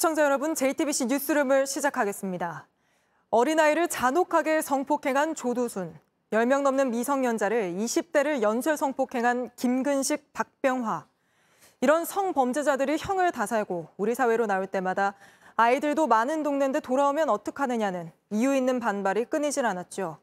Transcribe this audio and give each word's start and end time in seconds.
시청자 0.00 0.24
여러분, 0.24 0.54
JTBC 0.54 1.08
뉴스룸을 1.08 1.66
시작하겠습니다. 1.66 2.66
어린아이를 3.28 3.88
잔혹하게 3.88 4.62
성폭행한 4.62 5.34
조두순, 5.34 5.94
10명 6.32 6.62
넘는 6.62 6.90
미성년자를 6.90 7.74
20대를 7.74 8.40
연쇄 8.40 8.76
성폭행한 8.76 9.50
김근식, 9.56 10.32
박병화. 10.32 11.04
이런 11.82 12.06
성범죄자들이 12.06 12.96
형을 12.98 13.30
다 13.30 13.44
살고 13.44 13.88
우리 13.98 14.14
사회로 14.14 14.46
나올 14.46 14.66
때마다 14.66 15.16
아이들도 15.56 16.06
많은 16.06 16.44
동네인데 16.44 16.80
돌아오면 16.80 17.28
어떡하느냐는 17.28 18.10
이유 18.30 18.56
있는 18.56 18.80
반발이 18.80 19.26
끊이질 19.26 19.66
않았죠. 19.66 20.16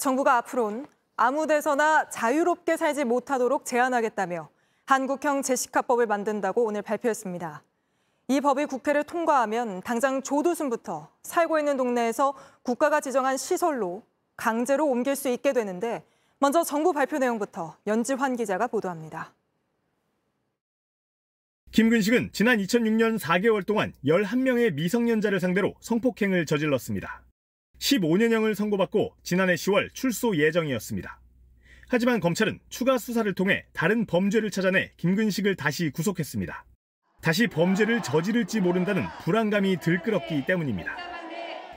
정부가 0.00 0.38
앞으로는 0.38 0.86
아무 1.18 1.46
데서나 1.46 2.08
자유롭게 2.08 2.78
살지 2.78 3.04
못하도록 3.04 3.66
제한하겠다며 3.66 4.48
한국형 4.86 5.42
제시카법을 5.42 6.06
만든다고 6.06 6.64
오늘 6.64 6.80
발표했습니다. 6.80 7.67
이 8.30 8.42
법이 8.42 8.66
국회를 8.66 9.04
통과하면 9.04 9.80
당장 9.80 10.22
조두순부터 10.22 11.10
살고 11.22 11.58
있는 11.58 11.78
동네에서 11.78 12.34
국가가 12.62 13.00
지정한 13.00 13.38
시설로 13.38 14.02
강제로 14.36 14.86
옮길 14.86 15.16
수 15.16 15.30
있게 15.30 15.54
되는데 15.54 16.04
먼저 16.38 16.62
정부 16.62 16.92
발표 16.92 17.16
내용부터 17.16 17.78
연지환 17.86 18.36
기자가 18.36 18.66
보도합니다. 18.66 19.32
김근식은 21.72 22.30
지난 22.32 22.58
2006년 22.58 23.18
4개월 23.18 23.64
동안 23.64 23.94
11명의 24.04 24.74
미성년자를 24.74 25.40
상대로 25.40 25.74
성폭행을 25.80 26.44
저질렀습니다. 26.44 27.22
15년형을 27.78 28.54
선고받고 28.54 29.14
지난해 29.22 29.54
10월 29.54 29.92
출소 29.94 30.36
예정이었습니다. 30.36 31.18
하지만 31.88 32.20
검찰은 32.20 32.58
추가 32.68 32.98
수사를 32.98 33.32
통해 33.34 33.64
다른 33.72 34.04
범죄를 34.04 34.50
찾아내 34.50 34.92
김근식을 34.98 35.56
다시 35.56 35.90
구속했습니다. 35.90 36.64
다시 37.28 37.46
범죄를 37.46 38.02
저지를지 38.02 38.62
모른다는 38.62 39.04
불안감이 39.22 39.76
들끓었기 39.80 40.46
때문입니다. 40.46 40.96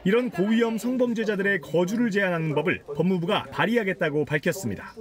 이런 0.05 0.29
고위험 0.29 0.77
성범죄자들의 0.77 1.59
거주를 1.59 2.09
제한하는 2.09 2.55
법을 2.55 2.83
법무부가 2.95 3.47
발의하겠다고 3.51 4.23
밝혔습니다. 4.23 4.95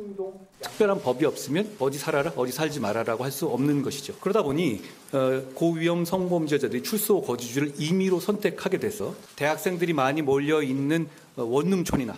특별한 0.61 1.03
법이 1.03 1.25
없으면 1.25 1.77
어디 1.79 1.99
살아라, 1.99 2.33
어디 2.35 2.51
살지 2.51 2.81
말아라고 2.81 3.23
할 3.23 3.31
수 3.31 3.47
없는 3.47 3.83
것이죠. 3.83 4.17
그러다 4.21 4.43
보니 4.43 4.83
어, 5.13 5.41
고위험 5.55 6.05
성범죄자들이 6.05 6.83
출소 6.83 7.23
거주지를 7.23 7.75
임의로 7.79 8.19
선택하게 8.19 8.79
돼서 8.79 9.15
대학생들이 9.37 9.93
많이 9.93 10.21
몰려 10.21 10.65
있는 10.65 11.07
어, 11.37 11.45
원룸촌이나 11.45 12.17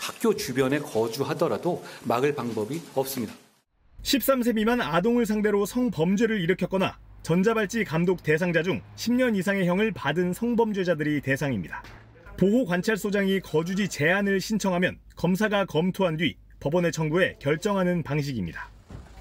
학교 0.00 0.34
주변에 0.34 0.78
거주하더라도 0.78 1.84
막을 2.04 2.34
방법이 2.34 2.80
없습니다. 2.94 3.34
13세 4.02 4.54
미만 4.54 4.80
아동을 4.80 5.26
상대로 5.26 5.64
성범죄를 5.64 6.40
일으켰거나 6.40 6.98
전자발찌 7.22 7.84
감독 7.84 8.22
대상자 8.22 8.62
중 8.62 8.80
10년 8.96 9.36
이상의 9.36 9.66
형을 9.66 9.92
받은 9.92 10.32
성범죄자들이 10.32 11.20
대상입니다. 11.20 11.82
보호관찰소장이 12.36 13.40
거주지 13.40 13.88
제한을 13.88 14.40
신청하면 14.40 14.98
검사가 15.14 15.66
검토한 15.66 16.16
뒤 16.16 16.36
법원에 16.58 16.90
청구해 16.90 17.36
결정하는 17.38 18.02
방식입니다. 18.02 18.68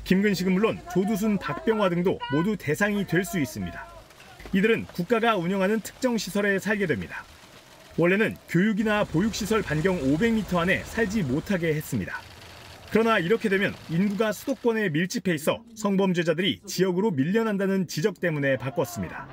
김근식은 0.04 0.52
물론 0.52 0.80
조두순, 0.92 1.38
박병화 1.38 1.90
등도 1.90 2.20
모두 2.34 2.58
대상이 2.58 3.06
될 3.06 3.24
수 3.24 3.40
있습니다. 3.40 3.88
이들은 4.54 4.86
국가가 4.88 5.38
운영하는 5.38 5.80
특정 5.82 6.18
시설에 6.18 6.58
살게 6.58 6.88
됩니다. 6.88 7.24
원래는 7.98 8.36
교육이나 8.50 9.04
보육시설 9.04 9.62
반경 9.62 10.02
500m 10.02 10.58
안에 10.58 10.84
살지 10.84 11.24
못하게 11.24 11.76
했습니다. 11.76 12.31
그러나 12.92 13.20
이렇게 13.20 13.48
되면 13.48 13.74
인구가 13.90 14.34
수도권에 14.34 14.90
밀집해 14.90 15.34
있어 15.36 15.64
성범죄자들이 15.76 16.60
지역으로 16.66 17.12
밀려난다는 17.12 17.88
지적 17.88 18.20
때문에 18.20 18.58
바꿨습니다. 18.58 19.30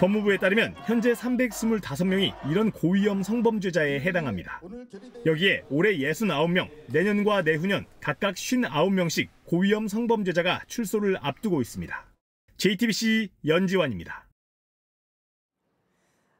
법무부에 0.00 0.36
따르면 0.36 0.74
현재 0.84 1.12
325명이 1.12 2.50
이런 2.50 2.70
고위험 2.70 3.22
성범죄자에 3.22 4.00
해당합니다. 4.00 4.60
여기에 5.24 5.64
올해 5.70 5.96
69명, 5.96 6.68
내년과 6.88 7.42
내후년 7.42 7.86
각각 8.00 8.34
59명씩 8.34 9.28
고위험 9.46 9.88
성범죄자가 9.88 10.62
출소를 10.66 11.16
앞두고 11.22 11.62
있습니다. 11.62 12.06
JTBC 12.58 13.30
연지환입니다. 13.46 14.26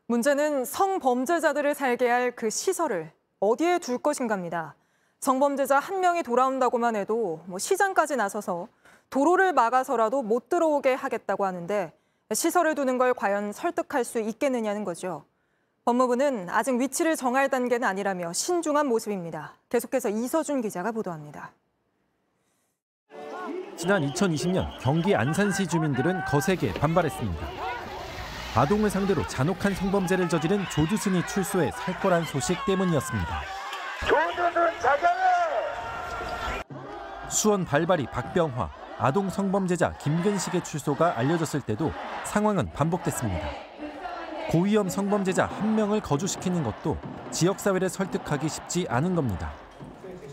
문제는 0.06 0.64
성범죄자들을 0.66 1.74
살게 1.74 2.08
할 2.08 2.32
그 2.34 2.50
시설을 2.50 3.12
어디에 3.40 3.78
둘 3.78 3.96
것인가입니다. 3.98 4.74
성범죄자 5.20 5.78
한 5.78 6.00
명이 6.00 6.22
돌아온다고만 6.22 6.96
해도 6.96 7.42
뭐 7.46 7.58
시장까지 7.58 8.16
나서서 8.16 8.68
도로를 9.10 9.52
막아서라도 9.52 10.22
못 10.22 10.48
들어오게 10.48 10.94
하겠다고 10.94 11.44
하는데 11.44 11.92
시설을 12.32 12.74
두는 12.74 12.96
걸 12.96 13.12
과연 13.12 13.52
설득할 13.52 14.04
수 14.04 14.18
있겠느냐는 14.18 14.84
거죠. 14.84 15.24
법무부는 15.84 16.48
아직 16.48 16.72
위치를 16.76 17.16
정할 17.16 17.48
단계는 17.48 17.86
아니라며 17.86 18.32
신중한 18.32 18.86
모습입니다. 18.86 19.54
계속해서 19.68 20.08
이서준 20.08 20.60
기자가 20.62 20.92
보도합니다. 20.92 21.52
지난 23.76 24.06
2020년 24.06 24.68
경기 24.80 25.14
안산시 25.14 25.66
주민들은 25.66 26.24
거세게 26.26 26.74
반발했습니다. 26.74 27.46
아동을 28.54 28.90
상대로 28.90 29.26
잔혹한 29.26 29.74
성범죄를 29.74 30.28
저지른 30.28 30.64
조두순이 30.70 31.26
출소해 31.26 31.70
살 31.72 31.98
거란 32.00 32.24
소식 32.24 32.56
때문이었습니다. 32.66 33.40
조두순 34.06 34.80
자정해! 34.80 35.09
수원 37.30 37.64
발발이 37.64 38.06
박병화, 38.06 38.70
아동 38.98 39.30
성범죄자 39.30 39.94
김근식의 39.98 40.64
출소가 40.64 41.16
알려졌을 41.16 41.60
때도 41.60 41.92
상황은 42.24 42.72
반복됐습니다. 42.72 43.48
고위험 44.50 44.88
성범죄자 44.88 45.46
한 45.46 45.76
명을 45.76 46.00
거주시키는 46.00 46.64
것도 46.64 46.98
지역사회를 47.30 47.88
설득하기 47.88 48.48
쉽지 48.48 48.86
않은 48.88 49.14
겁니다. 49.14 49.52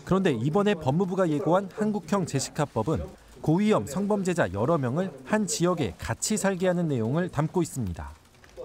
그런데 0.04 0.32
이번에 0.32 0.74
법무부가 0.74 1.28
예고한 1.28 1.70
한국형 1.74 2.26
제시카법은 2.26 3.06
고위험 3.42 3.86
성범죄자 3.86 4.52
여러 4.52 4.76
명을 4.76 5.12
한 5.24 5.46
지역에 5.46 5.94
같이 5.98 6.36
살게 6.36 6.66
하는 6.66 6.88
내용을 6.88 7.28
담고 7.28 7.62
있습니다. 7.62 8.10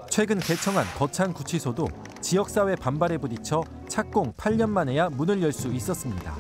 최근 0.10 0.40
개청한 0.40 0.86
거창 0.98 1.34
구치소도 1.34 1.88
지역사회 2.22 2.76
반발에 2.76 3.18
부딪혀 3.18 3.64
착공 3.88 4.34
8년 4.34 4.70
만에야 4.70 5.10
문을 5.10 5.42
열 5.44 5.52
수 5.52 5.68
있었습니다. 5.68 6.36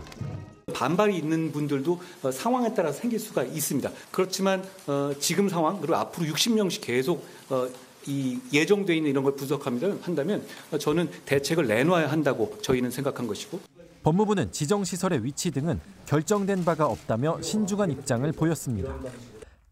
반발이 0.73 1.17
있는 1.17 1.51
분들도 1.51 2.01
어, 2.23 2.31
상황에 2.31 2.73
따라 2.73 2.91
생길 2.91 3.19
수가 3.19 3.43
있습니다. 3.43 3.89
그렇지만 4.11 4.63
어, 4.87 5.11
지금 5.19 5.47
상황 5.47 5.79
그리고 5.79 5.95
앞으로 5.95 6.25
60명씩 6.27 6.81
계속 6.81 7.25
어, 7.49 7.67
이 8.05 8.39
예정돼 8.51 8.95
있는 8.97 9.11
이런 9.11 9.23
걸 9.23 9.35
분석합니다 9.35 9.87
한다면 10.01 10.43
저는 10.77 11.09
대책을 11.25 11.67
내놔야 11.67 12.11
한다고 12.11 12.57
저희는 12.61 12.91
생각한 12.91 13.27
것이고 13.27 13.59
법무부는 14.03 14.51
지정시설의 14.51 15.23
위치 15.23 15.51
등은 15.51 15.79
결정된 16.05 16.65
바가 16.65 16.87
없다며 16.87 17.41
신중한 17.41 17.91
입장을 17.91 18.29
보였습니다. 18.33 18.93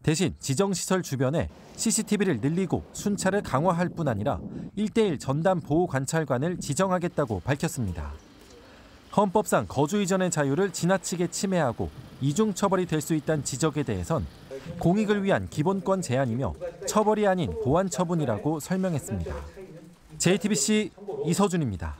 대신 0.02 0.34
지정시설 0.40 1.02
주변에 1.02 1.48
CCTV를 1.76 2.40
늘리고 2.40 2.82
순찰을 2.92 3.42
강화할 3.42 3.90
뿐 3.90 4.08
아니라 4.08 4.40
1대1 4.76 5.20
전담 5.20 5.60
보호 5.60 5.86
관찰관을 5.86 6.58
지정하겠다고 6.58 7.40
밝혔습니다. 7.40 8.12
헌법상 9.16 9.66
거주 9.68 10.00
이전의 10.00 10.30
자유를 10.30 10.72
지나치게 10.72 11.28
침해하고 11.28 11.90
이중 12.20 12.54
처벌이 12.54 12.86
될 12.86 13.00
수 13.02 13.14
있다는 13.14 13.44
지적에 13.44 13.82
대해선 13.82 14.26
공익을 14.78 15.24
위한 15.24 15.48
기본권 15.48 16.02
제한이며 16.02 16.54
처벌이 16.86 17.26
아닌 17.26 17.52
보완 17.64 17.90
처분이라고 17.90 18.60
설명했습니다. 18.60 19.34
JTBC 20.18 20.92
이서준입니다. 21.26 21.96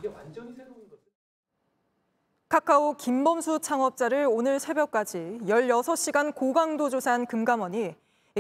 카카오 2.49 2.95
김범수 2.95 3.61
창업자를 3.61 4.27
오늘 4.31 4.61
새벽까지 4.61 5.41
16시간 5.43 6.35
고강도 6.35 6.89
조사한 6.89 7.27
금감원이 7.27 7.95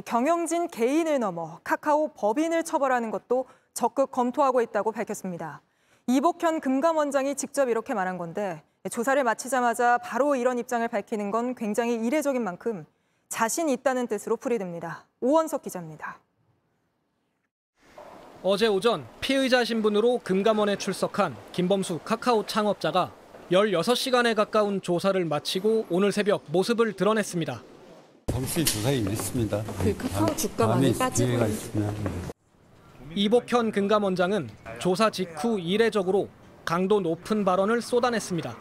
경영진 0.04 0.68
개인을 0.68 1.18
넘어 1.18 1.58
카카오 1.64 2.08
법인을 2.14 2.62
처벌하는 2.64 3.10
것도 3.10 3.46
적극 3.74 4.10
검토하고 4.12 4.60
있다고 4.62 4.92
밝혔습니다. 4.92 5.62
이복현 6.12 6.60
금감원장이 6.60 7.36
직접 7.36 7.70
이렇게 7.70 7.94
말한 7.94 8.18
건데 8.18 8.62
조사를 8.90 9.24
마치자마자 9.24 9.96
바로 9.96 10.36
이런 10.36 10.58
입장을 10.58 10.86
밝히는 10.86 11.30
건 11.30 11.54
굉장히 11.54 11.94
이례적인 11.94 12.44
만큼 12.44 12.84
자신 13.30 13.70
있다는 13.70 14.08
뜻으로 14.08 14.36
풀이됩니다. 14.36 15.06
오원석 15.22 15.62
기자입니다. 15.62 16.18
어제 18.42 18.66
오전 18.66 19.06
피의자 19.22 19.64
신분으로 19.64 20.20
금감원에 20.22 20.76
출석한 20.76 21.34
김범수 21.52 22.00
카카오 22.04 22.44
창업자가 22.44 23.10
16시간에 23.50 24.34
가까운 24.34 24.82
조사를 24.82 25.24
마치고 25.24 25.86
오늘 25.88 26.12
새벽 26.12 26.42
모습을 26.48 26.92
드러냈습니다. 26.92 27.62
범수의 28.26 28.66
조사에 28.66 28.96
있습니다. 28.96 29.62
그 29.82 29.96
카카오 29.96 30.36
주가 30.36 30.66
많이 30.66 30.92
빠지고 30.92 31.46
이복현 33.14 33.72
금감원장은 33.72 34.48
조사 34.82 35.10
직후 35.10 35.60
이례적으로 35.60 36.28
강도 36.64 37.00
높은 37.00 37.44
발언을 37.44 37.80
쏟아냈습니다. 37.80 38.56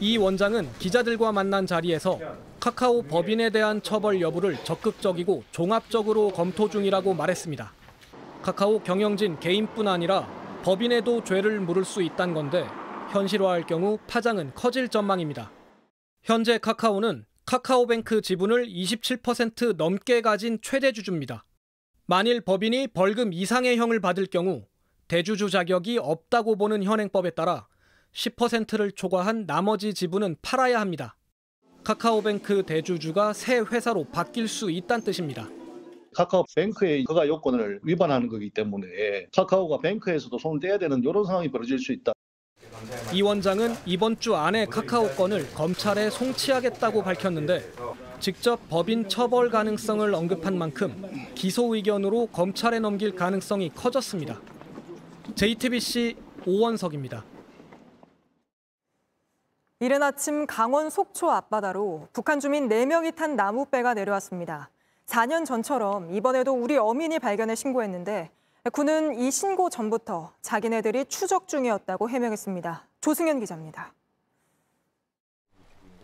이 0.00 0.16
원장은 0.16 0.68
기자들과 0.80 1.30
만난 1.30 1.64
자리에서 1.64 2.18
카카오 2.58 3.02
법인에 3.02 3.50
대한 3.50 3.80
처벌 3.80 4.20
여부를 4.20 4.56
적극적이고 4.64 5.44
종합적으로 5.52 6.30
검토 6.30 6.68
중이라고 6.68 7.14
말했습니다. 7.14 7.72
카카오 8.42 8.80
경영진 8.80 9.38
개인뿐 9.38 9.86
아니라 9.86 10.28
법인에도 10.64 11.22
죄를 11.22 11.60
물을 11.60 11.84
수 11.84 12.02
있다는 12.02 12.34
건데 12.34 12.66
현실화할 13.12 13.64
경우 13.64 13.96
파장은 14.08 14.56
커질 14.56 14.88
전망입니다. 14.88 15.52
현재 16.24 16.58
카카오는 16.58 17.26
카카오뱅크 17.46 18.22
지분을 18.22 18.66
27% 18.66 19.76
넘게 19.76 20.20
가진 20.20 20.58
최대 20.62 20.90
주주입니다. 20.90 21.44
만일 22.06 22.40
법인이 22.40 22.88
벌금 22.88 23.32
이상의 23.32 23.76
형을 23.76 24.00
받을 24.00 24.26
경우 24.26 24.64
대주주 25.08 25.48
자격이 25.48 25.98
없다고 25.98 26.56
보는 26.56 26.84
현행법에 26.84 27.30
따라 27.30 27.66
10%를 28.12 28.92
초과한 28.92 29.46
나머지 29.46 29.94
지분은 29.94 30.36
팔아야 30.42 30.80
합니다. 30.80 31.16
카카오뱅크 31.82 32.64
대주주가 32.64 33.32
새 33.32 33.58
회사로 33.60 34.04
바뀔 34.04 34.48
수 34.48 34.70
있다는 34.70 35.04
뜻입니다. 35.04 35.48
카카오뱅크의 36.14 37.06
허가 37.08 37.26
요건을 37.26 37.80
위반하는 37.84 38.28
거기 38.28 38.50
때문에 38.50 38.86
카카오가 39.34 39.78
뱅크에서도 39.78 40.36
손을 40.36 40.60
떼야 40.60 40.78
되는 40.78 41.02
이런 41.02 41.24
상황이 41.24 41.50
벌어질 41.50 41.78
수 41.78 41.92
있다. 41.92 42.12
이 43.12 43.22
원장은 43.22 43.74
이번 43.86 44.20
주 44.20 44.34
안에 44.34 44.66
카카오 44.66 45.08
건을 45.10 45.48
검찰에 45.54 46.10
송치하겠다고 46.10 47.02
밝혔는데 47.02 47.72
직접 48.20 48.68
법인 48.68 49.08
처벌 49.08 49.48
가능성을 49.48 50.14
언급한 50.14 50.58
만큼 50.58 51.02
기소 51.34 51.74
의견으로 51.74 52.26
검찰에 52.26 52.78
넘길 52.78 53.14
가능성이 53.14 53.70
커졌습니다. 53.70 54.40
JTBC 55.34 56.16
오원석입니다. 56.46 57.24
이른 59.80 60.02
아침 60.02 60.46
강원 60.46 60.90
속초 60.90 61.30
앞바다로 61.30 62.08
북한 62.12 62.40
주민 62.40 62.68
4명이 62.68 63.14
탄 63.14 63.36
나무배가 63.36 63.94
내려왔습니다. 63.94 64.70
4년 65.06 65.46
전처럼 65.46 66.12
이번에도 66.14 66.52
우리 66.52 66.76
어민이 66.76 67.18
발견해 67.20 67.54
신고했는데 67.54 68.30
군은 68.72 69.18
이 69.18 69.30
신고 69.30 69.70
전부터 69.70 70.32
자기네들이 70.42 71.04
추적 71.06 71.46
중이었다고 71.46 72.10
해명했습니다. 72.10 72.88
조승현 73.00 73.40
기자입니다. 73.40 73.94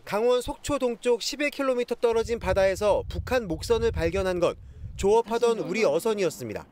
강원 0.05 0.41
속초 0.41 0.79
동쪽 0.79 1.21
11km 1.21 2.01
떨어진 2.01 2.39
바다에서 2.39 3.03
북한 3.09 3.49
목선을 3.49 3.91
발견한 3.91 4.39
건 4.39 4.55
조업하던 4.97 5.59
우리 5.61 5.85
어선이었습니다. 5.85 6.67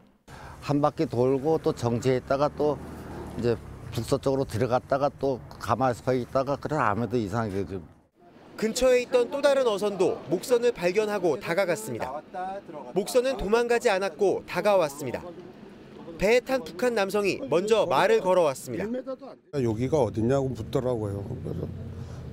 한 0.62 0.80
바퀴 0.80 1.06
돌고 1.06 1.58
또 1.62 1.72
정지했다가 1.72 2.50
또 2.56 2.78
이제 3.38 3.56
북서쪽으로 3.90 4.44
들어갔다가 4.44 5.10
또 5.18 5.40
가만히 5.48 5.94
서 5.94 6.14
있다가 6.14 6.56
그래 6.56 6.76
아무도 6.76 7.16
이상하게 7.16 7.66
좀 7.66 7.86
근처에 8.56 9.02
있던 9.02 9.28
또 9.30 9.42
다른 9.42 9.66
어선도 9.66 10.20
목선을 10.28 10.72
발견하고 10.72 11.40
다가갔습니다. 11.40 12.22
목선은 12.94 13.36
도망가지 13.36 13.90
않았고 13.90 14.44
다가왔습니다. 14.46 15.22
배에 16.18 16.38
탄 16.38 16.62
북한 16.62 16.94
남성이 16.94 17.40
먼저 17.50 17.84
말을 17.86 18.20
걸어왔습니다. 18.20 18.84
여기가 19.54 19.98
어디냐고 19.98 20.48
묻더라고요. 20.50 21.24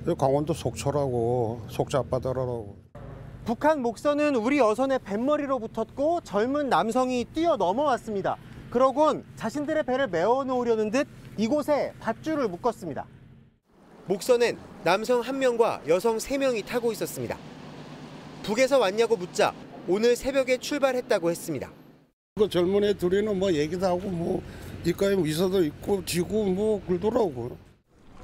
그래서 0.04 0.14
강원도 0.16 0.54
속초라고 0.54 1.62
속초 1.68 1.98
앞바다라고. 1.98 2.79
북한 3.44 3.80
목선은 3.82 4.36
우리 4.36 4.60
어선의 4.60 5.00
뱃머리로 5.04 5.58
붙었고 5.58 6.20
젊은 6.22 6.68
남성이 6.68 7.24
뛰어 7.24 7.56
넘어왔습니다. 7.56 8.36
그러곤 8.70 9.24
자신들의 9.36 9.82
배를 9.84 10.06
메워 10.08 10.44
놓으려는 10.44 10.90
듯 10.90 11.08
이곳에 11.36 11.92
밧줄을 12.00 12.48
묶었습니다. 12.48 13.04
목선엔 14.06 14.58
남성 14.84 15.20
한명과 15.20 15.82
여성 15.88 16.18
세명이 16.18 16.62
타고 16.62 16.92
있었습니다. 16.92 17.36
북에서 18.42 18.78
왔냐고 18.78 19.16
묻자 19.16 19.52
오늘 19.88 20.14
새벽에 20.16 20.58
출발했다고 20.58 21.30
했습니다. 21.30 21.70
그 22.36 22.48
젊은 22.48 22.84
애 22.84 22.94
둘이는 22.94 23.38
뭐 23.38 23.52
얘기도 23.52 23.86
하고 23.86 24.00
뭐 24.08 24.42
이과에 24.84 25.14
위서도 25.16 25.64
있고 25.64 26.04
지고 26.04 26.44
뭐 26.44 26.80
그러더라고. 26.86 27.56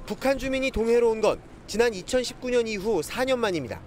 북한 0.05 0.37
주민이 0.37 0.71
동해로 0.71 1.09
온 1.11 1.21
건 1.21 1.39
지난 1.67 1.91
2019년 1.91 2.65
이후 2.67 3.01
4년 3.01 3.37
만입니다. 3.37 3.81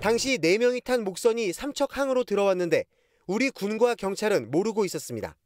당시 0.00 0.38
4명이 0.38 0.84
탄 0.84 1.02
목선이 1.02 1.52
삼척항으로 1.52 2.24
들어왔는데 2.24 2.84
우리 3.26 3.50
군과 3.50 3.94
경찰은 3.94 4.50
모르고 4.50 4.84
있었습니다. 4.84 5.36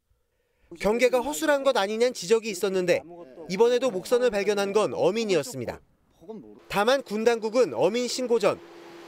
경계가 0.79 1.21
허술한 1.21 1.63
것 1.63 1.75
아니냐는 1.77 2.13
지적이 2.13 2.49
있었는데 2.49 3.01
이번에도 3.49 3.91
목선을 3.91 4.29
발견한 4.29 4.73
건 4.73 4.93
어민이었습니다. 4.93 5.79
다만 6.69 7.01
군 7.01 7.23
당국은 7.23 7.73
어민 7.73 8.07
신고 8.07 8.39
전 8.39 8.59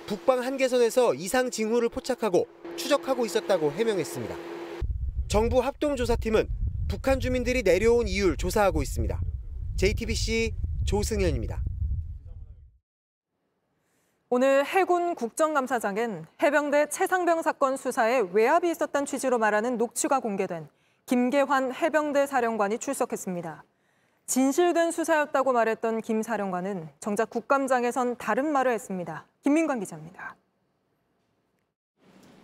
북방 0.07 0.43
한계선에서 0.43 1.15
이상 1.15 1.49
징후를 1.49 1.89
포착하고 1.89 2.47
추적하고 2.75 3.25
있었다고 3.25 3.71
해명했습니다. 3.71 4.35
정부 5.27 5.59
합동조사팀은 5.59 6.47
북한 6.87 7.19
주민들이 7.19 7.63
내려온 7.63 8.07
이유를 8.07 8.37
조사하고 8.37 8.83
있습니다. 8.83 9.19
JTBC 9.77 10.53
조승현입니다. 10.85 11.63
오늘 14.29 14.65
해군 14.65 15.13
국정감사장엔 15.13 16.25
해병대 16.41 16.89
최상병 16.89 17.43
사건 17.43 17.77
수사에 17.77 18.23
외압이 18.33 18.71
있었다는 18.71 19.05
취지로 19.05 19.37
말하는 19.37 19.77
녹취가 19.77 20.19
공개된 20.19 20.67
김계환 21.05 21.71
해병대 21.71 22.25
사령관이 22.25 22.79
출석했습니다. 22.79 23.63
진실된 24.25 24.89
수사였다고 24.89 25.53
말했던 25.53 26.01
김 26.01 26.23
사령관은 26.23 26.89
정작 26.99 27.29
국감장에선 27.29 28.17
다른 28.17 28.51
말을 28.51 28.71
했습니다. 28.71 29.27
김민관 29.43 29.79
기자입니다. 29.79 30.35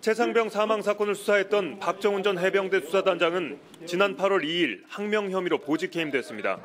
최상병 0.01 0.49
사망 0.49 0.83
사건을 0.83 1.15
수사했던 1.15 1.79
박정훈 1.79 2.21
전 2.21 2.37
해병대 2.37 2.81
수사단장은 2.81 3.59
지난 3.87 4.15
8월 4.15 4.43
2일 4.43 4.83
항명 4.87 5.31
혐의로 5.31 5.57
보직 5.57 5.95
해임됐습니다. 5.95 6.59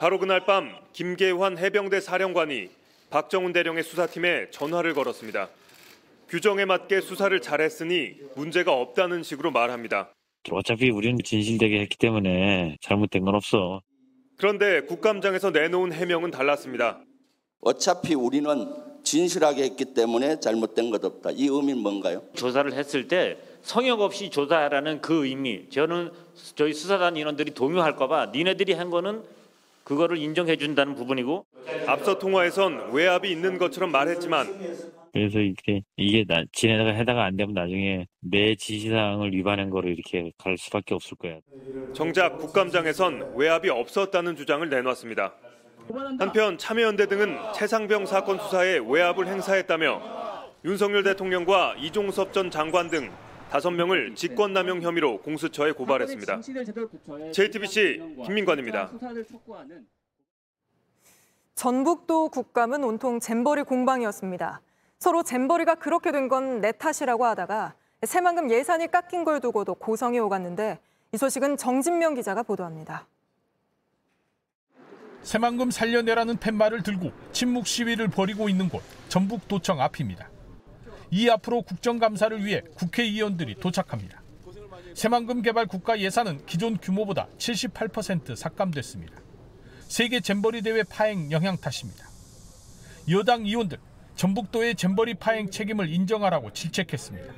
바로 0.00 0.18
그날 0.18 0.44
밤 0.44 0.74
김계환 0.92 1.58
해병대 1.58 2.00
사령관이 2.00 2.81
박정훈 3.12 3.52
대령의 3.52 3.82
수사팀에 3.82 4.48
전화를 4.50 4.94
걸었습니다. 4.94 5.50
규정에 6.30 6.64
맞게 6.64 7.02
수사를 7.02 7.38
잘했으니 7.42 8.14
문제가 8.36 8.72
없다는 8.72 9.22
식으로 9.22 9.50
말합니다. 9.50 10.10
어차피 10.50 10.88
우리는 10.88 11.18
진실되게 11.22 11.78
했기 11.80 11.98
때문에 11.98 12.78
잘못된 12.80 13.22
건 13.22 13.34
없어. 13.34 13.82
그런데 14.38 14.80
국감장에서 14.80 15.50
내놓은 15.50 15.92
해명은 15.92 16.30
달랐습니다. 16.30 17.00
어차피 17.60 18.14
우리는 18.14 18.66
진실하게 19.04 19.64
했기 19.64 19.84
때문에 19.84 20.40
잘못된 20.40 20.90
것 20.90 21.04
없다. 21.04 21.32
이 21.32 21.48
의미는 21.48 21.82
뭔가요? 21.82 22.22
조사를 22.34 22.72
했을 22.72 23.08
때 23.08 23.36
성역 23.60 24.00
없이 24.00 24.30
조사하라는 24.30 25.02
그 25.02 25.26
의미. 25.26 25.68
저는 25.68 26.10
저희 26.54 26.72
수사단 26.72 27.18
인원들이 27.18 27.52
동요할까봐 27.52 28.30
니네들이 28.34 28.72
한 28.72 28.88
거는 28.88 29.22
그거를 29.84 30.16
인정해 30.18 30.56
준다는 30.56 30.94
부분이고. 30.94 31.46
앞서 31.86 32.18
통화에선 32.18 32.92
외압이 32.92 33.30
있는 33.30 33.58
것처럼 33.58 33.90
말했지만 33.92 34.46
그래서 35.12 35.38
이렇게 35.40 35.82
이게 35.96 36.24
나 36.26 36.42
지네가 36.52 36.90
해다가 36.90 37.24
안 37.24 37.36
되면 37.36 37.54
나중에 37.54 38.06
내 38.20 38.54
지시사항을 38.54 39.32
위반한 39.32 39.68
거로 39.70 39.88
이렇게 39.88 40.32
갈 40.38 40.56
수밖에 40.56 40.94
없을 40.94 41.16
거야. 41.18 41.38
정작 41.92 42.38
국감장에선 42.38 43.34
외압이 43.36 43.68
없었다는 43.68 44.36
주장을 44.36 44.66
내놨습니다. 44.68 45.34
한편 46.18 46.56
참여연대 46.56 47.06
등은 47.08 47.36
최상병 47.54 48.06
사건 48.06 48.38
수사에 48.38 48.78
외압을 48.78 49.26
행사했다며 49.26 50.02
윤석열 50.64 51.02
대통령과 51.02 51.74
이종섭 51.78 52.32
전 52.32 52.50
장관 52.50 52.88
등 52.88 53.10
다섯 53.52 53.70
명을 53.70 54.14
직권남용 54.14 54.80
혐의로 54.80 55.20
공수처에 55.20 55.72
고발했습니다. 55.72 56.40
JTBC 57.32 58.22
김민관입니다. 58.24 58.90
전북도 61.54 62.30
국감은 62.30 62.82
온통 62.82 63.20
잼버리 63.20 63.64
공방이었습니다. 63.64 64.62
서로 64.98 65.22
잼버리가 65.22 65.74
그렇게 65.74 66.12
된 66.12 66.30
건 66.30 66.62
내 66.62 66.72
탓이라고 66.72 67.26
하다가 67.26 67.74
새만금 68.02 68.50
예산이 68.50 68.90
깎인 68.90 69.22
걸 69.24 69.40
두고도 69.40 69.74
고성이 69.74 70.18
오갔는데 70.18 70.78
이 71.12 71.18
소식은 71.18 71.58
정진명 71.58 72.14
기자가 72.14 72.42
보도합니다. 72.42 73.06
새만금 75.24 75.70
살려내라는 75.70 76.38
팻말을 76.38 76.82
들고 76.82 77.12
침묵 77.32 77.66
시위를 77.66 78.08
벌이고 78.08 78.48
있는 78.48 78.70
곳 78.70 78.82
전북도청 79.10 79.78
앞입니다. 79.82 80.30
이 81.12 81.28
앞으로 81.28 81.60
국정감사를 81.60 82.42
위해 82.42 82.62
국회의원들이 82.74 83.56
도착합니다. 83.56 84.22
새만금 84.94 85.42
개발 85.42 85.66
국가 85.66 86.00
예산은 86.00 86.46
기존 86.46 86.78
규모보다 86.78 87.28
78% 87.36 88.34
삭감됐습니다. 88.34 89.14
세계 89.88 90.20
잼버리 90.20 90.62
대회 90.62 90.82
파행 90.82 91.30
영향 91.30 91.58
탓입니다. 91.58 92.08
여당 93.10 93.44
의원들 93.44 93.78
전북도의 94.16 94.74
잼버리 94.74 95.14
파행 95.14 95.50
책임을 95.50 95.92
인정하라고 95.92 96.50
질책했습니다. 96.54 97.34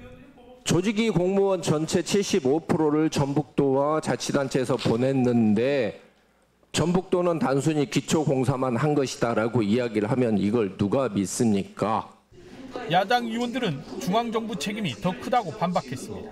조직위 0.63 1.11
공무원 1.11 1.61
전체 1.61 2.01
75%를 2.01 3.11
전북도와 3.11 4.01
자치단체에서 4.03 4.77
보냈는데 4.77 6.01
전북도는 6.71 7.41
단순히 7.41 7.91
기초공사만 7.91 8.77
한 8.77 8.95
것이다라고 8.95 9.63
이야기를 9.63 10.11
하면 10.13 10.39
이걸 10.39 10.77
누가 10.77 11.09
믿습니까? 11.09 12.14
야당 12.91 13.27
의원들은 13.27 14.01
중앙정부 14.01 14.59
책임이 14.59 14.95
더 15.01 15.19
크다고 15.21 15.53
반박했습니다. 15.53 16.31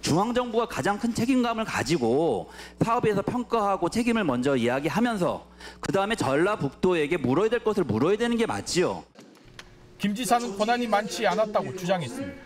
중앙정부가 0.00 0.66
가장 0.66 0.98
큰 0.98 1.12
책임감을 1.12 1.64
가지고 1.64 2.50
파업에서 2.78 3.22
평가하고 3.22 3.88
책임을 3.88 4.24
먼저 4.24 4.54
이야기하면서 4.54 5.46
그 5.80 5.92
다음에 5.92 6.14
전라북도에게 6.14 7.16
물어야 7.16 7.48
될 7.48 7.64
것을 7.64 7.84
물어야 7.84 8.16
되는 8.16 8.36
게 8.36 8.46
맞지요. 8.46 9.02
김 9.98 10.14
지사는 10.14 10.56
권한이 10.56 10.86
많지 10.86 11.26
않았다고 11.26 11.74
주장했습니다. 11.76 12.42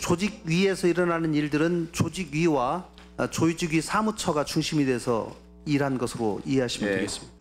조직 0.00 0.42
위에서 0.44 0.88
일어나는 0.88 1.34
일들은 1.34 1.90
조직 1.92 2.32
위와 2.32 2.86
조직 3.30 3.72
위 3.72 3.80
사무처가 3.80 4.44
중심이 4.44 4.84
돼서 4.84 5.36
일한 5.66 5.98
것으로 5.98 6.40
이해하시면 6.44 6.90
네. 6.90 6.96
되겠습니다. 6.96 7.32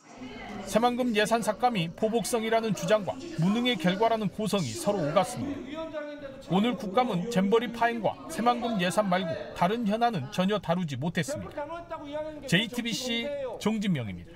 새만금 0.72 1.14
예산 1.18 1.42
삭감이 1.42 1.90
보복성이라는 1.98 2.74
주장과 2.74 3.14
무능의 3.40 3.76
결과라는 3.76 4.30
고성이 4.30 4.64
서로 4.64 5.00
오갔습니다. 5.00 5.60
오늘 6.50 6.78
국감은 6.78 7.30
잼버리 7.30 7.74
파행과 7.74 8.30
새만금 8.30 8.80
예산 8.80 9.10
말고 9.10 9.54
다른 9.54 9.86
현안은 9.86 10.32
전혀 10.32 10.58
다루지 10.60 10.96
못했습니다. 10.96 11.66
JTBC 12.48 13.28
정진명입니다. 13.60 14.32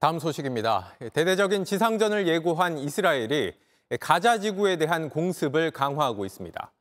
다음 0.00 0.18
소식입니다. 0.20 0.94
대대적인 1.12 1.66
지상전을 1.66 2.28
예고한 2.28 2.78
이스라엘이 2.78 3.52
가자 4.00 4.38
지구에 4.38 4.76
대한 4.76 5.10
공습을 5.10 5.70
강화하고 5.70 6.24
있습니다. 6.24 6.72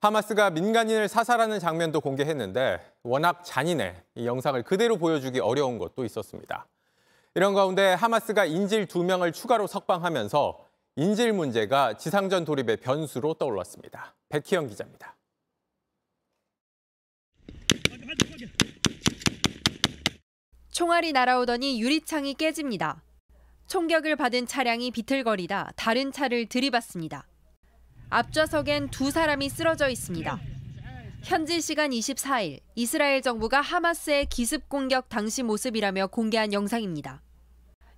하마스가 0.00 0.50
민간인을 0.50 1.08
사살하는 1.08 1.58
장면도 1.58 2.00
공개했는데 2.00 2.80
워낙 3.02 3.42
잔인해 3.44 4.02
이 4.14 4.26
영상을 4.26 4.62
그대로 4.62 4.96
보여주기 4.96 5.40
어려운 5.40 5.78
것도 5.78 6.04
있었습니다. 6.04 6.68
이런 7.34 7.52
가운데 7.52 7.94
하마스가 7.94 8.44
인질 8.44 8.86
두 8.86 9.02
명을 9.02 9.32
추가로 9.32 9.66
석방하면서 9.66 10.58
인질 10.96 11.32
문제가 11.32 11.96
지상전 11.96 12.44
돌입의 12.44 12.78
변수로 12.78 13.34
떠올랐습니다. 13.34 14.14
백희영 14.28 14.68
기자입니다. 14.68 15.16
총알이 20.70 21.12
날아오더니 21.12 21.80
유리창이 21.80 22.34
깨집니다. 22.34 23.02
총격을 23.66 24.14
받은 24.14 24.46
차량이 24.46 24.92
비틀거리다 24.92 25.72
다른 25.74 26.12
차를 26.12 26.46
들이받습니다. 26.46 27.26
앞좌석엔 28.10 28.88
두 28.88 29.10
사람이 29.10 29.48
쓰러져 29.50 29.88
있습니다. 29.88 30.40
현지 31.22 31.60
시간 31.60 31.90
24일 31.90 32.60
이스라엘 32.74 33.20
정부가 33.20 33.60
하마스의 33.60 34.26
기습 34.26 34.68
공격 34.68 35.08
당시 35.08 35.42
모습이라며 35.42 36.06
공개한 36.06 36.52
영상입니다. 36.52 37.22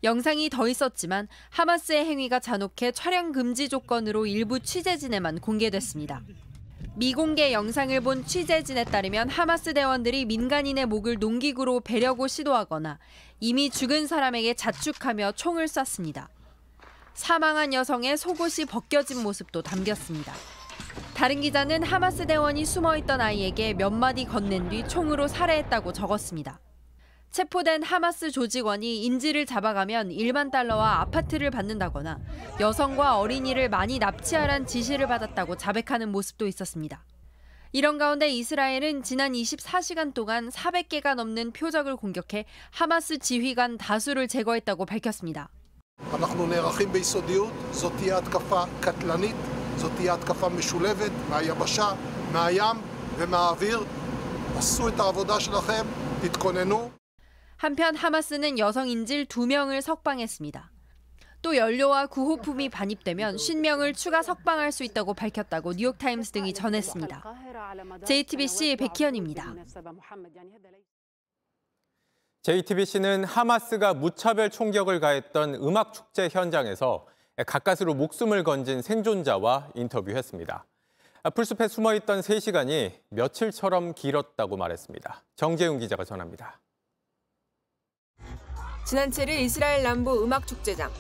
영상이 0.03 0.49
더 0.49 0.67
있었지만 0.67 1.29
하마스의 1.51 2.07
행위가 2.07 2.41
잔혹해 2.41 2.91
촬영 2.93 3.33
금지 3.33 3.69
조건으로 3.69 4.27
일부 4.27 4.59
취재진에만 4.59 5.39
공개됐습니다. 5.41 6.23
미공개 6.97 7.53
영상을 7.53 8.01
본 8.01 8.25
취재진에 8.25 8.85
따르면 8.85 9.29
하마스 9.29 9.75
대원들이 9.75 10.25
민간인의 10.25 10.87
목을 10.87 11.19
농기구로 11.21 11.81
베려고 11.81 12.27
시도하거나 12.27 12.99
이미 13.39 13.71
죽은 13.71 14.07
사람에게 14.07 14.55
자축하며 14.55 15.33
총을 15.33 15.69
쐈습니다. 15.69 16.31
사망한 17.21 17.75
여성의 17.75 18.17
속옷이 18.17 18.65
벗겨진 18.67 19.23
모습도 19.23 19.61
담겼습니다. 19.61 20.33
다른 21.15 21.43
기자는 21.43 21.83
하마스 21.83 22.27
대원이 22.27 22.65
숨어있던 22.65 23.21
아이에게 23.21 23.75
몇 23.75 23.91
마디 23.91 24.25
건넨 24.25 24.71
뒤 24.71 24.89
총으로 24.89 25.29
살해했다고 25.29 25.93
적었습니다. 25.93 26.59
체포된 27.31 27.83
하마스 27.83 28.31
조직원이 28.31 29.05
인질을 29.05 29.45
잡아가면 29.45 30.09
1만 30.09 30.51
달러와 30.51 31.03
아파트를 31.03 31.51
받는다거나 31.51 32.19
여성과 32.59 33.19
어린이를 33.19 33.69
많이 33.69 33.99
납치하란 33.99 34.67
지시를 34.67 35.07
받았다고 35.07 35.59
자백하는 35.59 36.11
모습도 36.11 36.47
있었습니다. 36.47 37.05
이런 37.73 37.99
가운데 37.99 38.31
이스라엘은 38.31 39.03
지난 39.03 39.33
24시간 39.33 40.15
동안 40.15 40.49
400개가 40.49 41.15
넘는 41.15 41.53
표적을 41.53 41.97
공격해 41.97 42.47
하마스 42.71 43.19
지휘관 43.19 43.77
다수를 43.77 44.27
제거했다고 44.27 44.87
밝혔습니다. 44.87 45.51
אנחנו 46.14 46.48
נערכים 46.48 46.92
ביסודיות, 46.92 47.54
זאת 47.72 47.94
תהיה 47.98 48.18
התקפה 48.18 48.64
קטלנית, 48.82 49.36
זאת 49.78 49.92
תהיה 49.96 50.14
התקפה 50.14 50.50
משולבת 50.50 51.12
מהיבשה, 51.30 51.92
מהים 52.34 52.78
ומהאוויר. 53.18 53.80
עשו 54.58 54.88
את 54.88 55.00
העבודה 55.00 55.40
שלכם, 55.40 55.86
תתכוננו. 56.22 56.90
한편 57.58 57.96
하마스는 57.96 58.60
여성 58.60 58.88
인질 58.88 59.26
2명을 59.26 59.82
석방했습니다. 59.82 60.72
또 61.42 61.56
연료와 61.56 62.08
구호품이 62.08 62.70
반입되면 62.70 63.36
50명을 63.36 63.96
추가 63.96 64.24
석방할 64.24 64.72
수 64.72 64.84
있다고 64.84 65.14
밝혔다고 65.14 65.74
뉴욕타임스 65.74 66.32
등이 66.32 66.54
전했습니다. 66.54 67.24
JTBC 68.06 68.78
백희연입니다. 68.78 69.54
JTBC는 72.43 73.25
하마스가 73.25 73.93
무차별 73.93 74.49
총격을 74.49 74.99
가했던 74.99 75.57
음악 75.57 75.93
축제 75.93 76.29
현장에서 76.31 77.07
가까스로 77.47 77.93
목숨을 77.95 78.45
건진 78.45 78.81
생존자와 78.81 79.69
인터뷰했습니다. 79.75 80.65
풀숲에 81.35 81.69
숨어 81.69 81.95
있던 81.97 82.21
3시간이 82.21 82.93
며칠처럼 83.11 83.93
길었다고 83.93 84.57
말했습니다. 84.57 85.23
정재훈 85.37 85.79
기자가 85.81 86.05
전합니다. 86.05 86.61
지난 88.87 89.11
7일 89.11 89.41
이스라엘 89.41 89.83
남부 89.83 90.25
음악 90.25 90.47
축제장. 90.47 90.91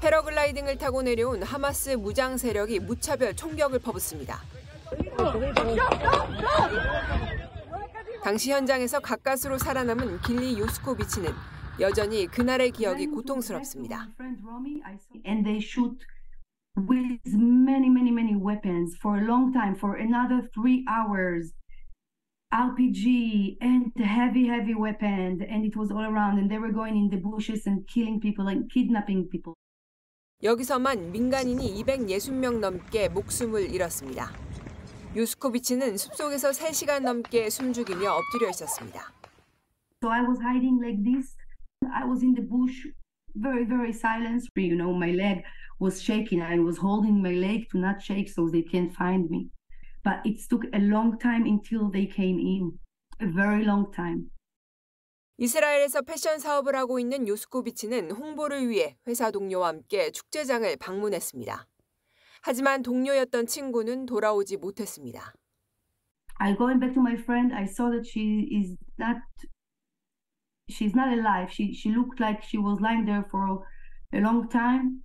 패러글라이딩을 0.00 0.78
타고 0.78 1.02
내려온 1.02 1.42
하마스 1.42 1.90
무장 1.90 2.36
세력이 2.36 2.78
무차별 2.78 3.34
총격을 3.34 3.80
퍼붓습니다. 3.80 4.40
당시 8.26 8.50
현장에서 8.50 8.98
가까스로 8.98 9.56
살아남은 9.56 10.18
길리 10.22 10.58
요스코비치는 10.58 11.30
여전히 11.78 12.26
그날의 12.26 12.72
기억이 12.72 13.06
고통스럽습니다. 13.06 14.08
And 15.24 15.44
they 15.44 15.62
shoot 15.62 15.96
with 16.76 17.22
many, 17.32 17.86
many, 17.86 18.10
many 18.10 18.34
weapons 18.34 18.98
for 18.98 19.16
a 19.16 19.24
long 19.24 19.52
time, 19.52 19.76
for 19.76 19.94
another 19.96 20.42
three 20.52 20.84
hours. 20.90 21.54
RPG 22.50 23.58
and 23.62 23.92
heavy, 24.02 24.48
heavy 24.48 24.74
weapons, 24.74 25.40
and 25.46 25.64
it 25.64 25.76
was 25.76 25.92
all 25.92 26.02
around. 26.02 26.40
And 26.40 26.50
they 26.50 26.58
were 26.58 26.74
going 26.74 26.98
in 26.98 27.08
the 27.08 27.22
bushes 27.22 27.68
and 27.68 27.86
killing 27.86 28.18
people 28.18 28.48
and 28.48 28.66
kidnapping 28.74 29.30
people. 29.30 29.54
여기서만 30.42 31.12
민간인이 31.12 31.80
260명 31.84 32.58
넘게 32.58 33.08
목숨을 33.10 33.72
잃었습니다. 33.72 34.45
유스코비치는 35.16 35.96
숲속에서 35.96 36.50
3시간 36.50 37.02
넘게 37.02 37.48
숨죽이며 37.48 38.12
엎드려 38.12 38.50
있었습니다. 38.50 39.00
So 40.02 40.12
I 40.12 40.20
was 40.20 40.38
hiding 40.42 40.78
like 40.84 41.02
this. 41.02 41.34
I 41.90 42.04
was 42.04 42.22
in 42.22 42.34
the 42.34 42.46
bush, 42.46 42.84
very, 43.34 43.64
very 43.64 43.92
silent. 43.92 44.44
You 44.54 44.76
know, 44.76 44.92
my 44.92 45.12
leg 45.12 45.42
was 45.80 46.02
shaking. 46.02 46.42
I 46.42 46.60
was 46.60 46.76
holding 46.76 47.22
my 47.24 47.32
leg 47.32 47.64
to 47.72 47.78
not 47.78 48.04
shake 48.04 48.28
so 48.28 48.50
they 48.52 48.62
can't 48.62 48.92
find 48.92 49.30
me. 49.30 49.48
But 50.04 50.20
it 50.26 50.36
took 50.50 50.68
a 50.74 50.80
long 50.84 51.18
time 51.18 51.48
until 51.48 51.88
they 51.90 52.04
came 52.04 52.36
in. 52.38 52.76
A 53.18 53.26
very 53.26 53.64
long 53.64 53.90
time. 53.96 54.28
이스라엘에서 55.38 56.02
패션 56.02 56.38
사업을 56.38 56.76
하고 56.76 56.98
있는 56.98 57.26
요스코비치는 57.26 58.10
홍보를 58.10 58.68
위해 58.68 58.96
회사 59.06 59.30
동료와 59.30 59.68
함께 59.68 60.10
축제장을 60.10 60.76
방문했습니다. 60.76 61.66
하지만 62.46 62.80
동료였던 62.84 63.48
친구는 63.48 64.06
돌아오지 64.06 64.56
못했습니다. 64.58 65.34
I 66.38 66.54
going 66.54 66.78
back 66.78 66.94
to 66.94 67.02
my 67.02 67.16
friend. 67.18 67.52
I 67.52 67.64
saw 67.64 67.90
that 67.90 68.06
she 68.06 68.46
is 68.54 68.76
not. 69.00 69.18
She's 70.70 70.94
not 70.94 71.10
alive. 71.10 71.50
She 71.50 71.74
she 71.74 71.90
looked 71.90 72.22
like 72.22 72.46
she 72.46 72.56
was 72.62 72.78
lying 72.80 73.04
there 73.04 73.26
for 73.32 73.66
a 74.14 74.20
long 74.20 74.48
time, 74.48 75.02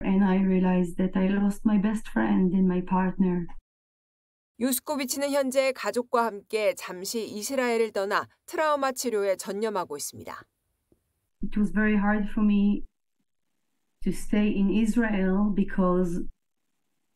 and 0.00 0.24
I 0.24 0.40
realized 0.40 0.96
that 0.96 1.12
I 1.14 1.28
lost 1.28 1.60
my 1.66 1.76
best 1.76 2.08
friend 2.08 2.56
and 2.56 2.66
my 2.66 2.80
partner. 2.80 3.44
유스코비치는 4.58 5.32
현재 5.32 5.72
가족과 5.72 6.24
함께 6.24 6.72
잠시 6.72 7.28
이스라엘을 7.28 7.92
떠나 7.92 8.26
트라우마 8.46 8.92
치료에 8.92 9.36
전념하고 9.36 9.98
있습니다. 9.98 10.32
It 11.44 11.60
was 11.60 11.70
very 11.70 12.00
hard 12.00 12.30
for 12.32 12.42
me 12.42 12.86
to 14.04 14.10
stay 14.10 14.48
in 14.48 14.72
Israel 14.72 15.52
because 15.54 16.24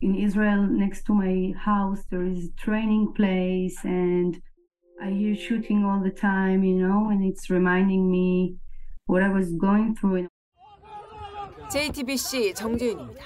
in 0.03 0.15
Israel 0.15 0.67
next 0.67 1.05
to 1.05 1.13
my 1.13 1.53
house 1.57 2.01
there 2.11 2.25
is 2.27 2.49
a 2.49 2.53
training 2.65 3.13
place 3.15 3.77
and 3.85 4.41
I 5.01 5.09
hear 5.09 5.35
shooting 5.35 5.83
all 5.83 6.01
the 6.01 6.11
time, 6.11 6.63
you 6.63 6.75
know, 6.75 7.09
and 7.09 7.25
it's 7.25 7.49
reminding 7.49 8.09
me 8.09 8.55
what 9.05 9.23
I 9.23 9.29
was 9.29 9.51
going 9.57 9.95
through. 9.95 10.27
JTBC 11.69 12.53
정재윤입니다. 12.53 13.25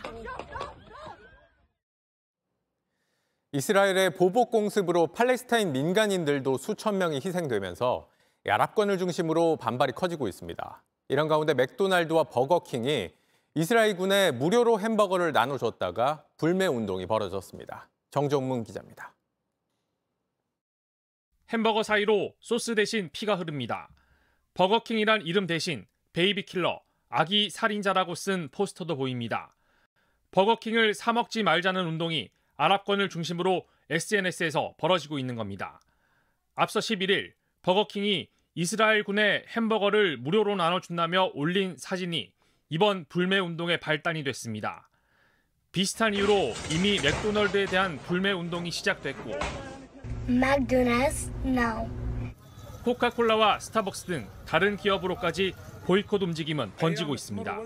이스라엘의 3.52 4.12
보복 4.16 4.52
공습으로 4.52 5.08
팔레스타인 5.08 5.72
민간인들도 5.72 6.58
수천 6.58 6.98
명이 6.98 7.22
희생되면서 7.24 8.08
아랍권을 8.48 8.98
중심으로 8.98 9.58
반발이 9.58 9.94
커지고 9.94 10.28
있습니다. 10.28 10.84
이런 11.10 11.28
가운데 11.28 11.54
맥도날드와 11.54 12.26
버거킹이 12.26 13.10
이스라엘군에 13.58 14.30
무료로 14.34 14.80
햄버거를 14.80 15.32
나눠줬다가 15.32 16.24
불매 16.38 16.68
운동이 16.68 17.08
벌어졌습니다. 17.08 17.90
정종문 18.12 18.64
기자입니다. 18.64 19.16
햄버거 21.50 21.82
사이로 21.82 22.36
소스 22.40 22.76
대신 22.76 23.10
피가 23.12 23.34
흐릅니다. 23.34 23.90
버거킹이란 24.54 25.24
이름 25.24 25.48
대신 25.48 25.88
Baby 26.14 26.44
Killer, 26.44 26.84
아기 27.10 27.50
살인자라고 27.50 28.14
쓴 28.14 28.50
포스터도 28.50 28.96
보입니다. 28.96 29.56
버거킹을 30.30 30.94
사 30.94 31.12
먹지 31.12 31.42
말자는 31.42 31.84
운동이 31.84 32.30
아랍권을 32.58 33.10
중심으로 33.10 33.68
SNS에서 33.90 34.76
벌어지고 34.78 35.18
있는 35.18 35.36
겁니다. 35.36 35.82
앞서 36.54 36.80
11일 36.80 37.34
버거킹이 37.64 38.30
이스라엘군에 38.54 39.46
햄버거를 39.56 40.18
무료로 40.18 40.56
나눠준다며 40.58 41.32
올린 41.34 41.76
사진이 41.76 42.37
이번 42.70 43.06
불매 43.06 43.40
운동의 43.40 43.80
발단이 43.80 44.24
됐습니다. 44.26 44.90
비슷한 45.72 46.14
이유로 46.14 46.54
이미 46.72 47.00
맥도널드에 47.02 47.66
대한 47.66 47.98
불매 48.00 48.32
운동이 48.32 48.72
시작됐고 48.72 49.32
McDonald's 50.28 51.32
now. 51.46 51.90
코카콜라와 52.84 53.60
스타벅스 53.60 54.06
등 54.06 54.28
다른 54.46 54.76
기업으로까지 54.76 55.54
보이콧 55.86 56.22
움직임은 56.24 56.74
번지고 56.76 57.16
있습니다. 57.16 57.58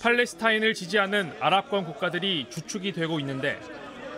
팔레스타인을 0.00 0.74
지지하는 0.74 1.32
아랍권 1.40 1.84
국가들이 1.84 2.48
주축이 2.48 2.92
되고 2.92 3.18
있는데 3.18 3.58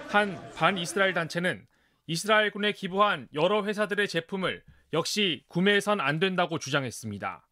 한 0.08 0.38
반이스라엘 0.54 1.14
단체는 1.14 1.66
이스라엘군에 2.06 2.72
기부한 2.72 3.28
여러 3.32 3.64
회사들의 3.64 4.06
제품을 4.08 4.62
역시 4.92 5.44
구매해선 5.48 6.00
안 6.00 6.18
된다고 6.18 6.58
주장했습니다. 6.58 7.46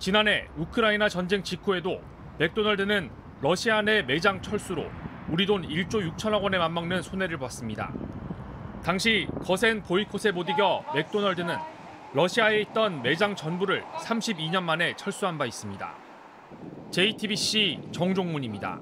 지난해 0.00 0.48
우크라이나 0.56 1.10
전쟁 1.10 1.42
직후에도 1.42 2.00
맥도널드는 2.38 3.10
러시아 3.42 3.82
내 3.82 4.00
매장 4.02 4.40
철수로 4.40 4.86
우리 5.28 5.44
돈 5.44 5.60
1조 5.60 6.16
6천억 6.16 6.42
원에 6.42 6.56
맞먹는 6.56 7.02
손해를 7.02 7.38
봤습니다. 7.38 7.92
당시 8.82 9.28
거센 9.42 9.82
보이콧에 9.82 10.32
못 10.32 10.48
이겨 10.48 10.82
맥도널드는 10.94 11.54
러시아에 12.14 12.62
있던 12.62 13.02
매장 13.02 13.36
전부를 13.36 13.84
32년 14.06 14.62
만에 14.62 14.96
철수한 14.96 15.36
바 15.36 15.44
있습니다. 15.44 15.94
JTBC 16.90 17.90
정종문입니다. 17.92 18.80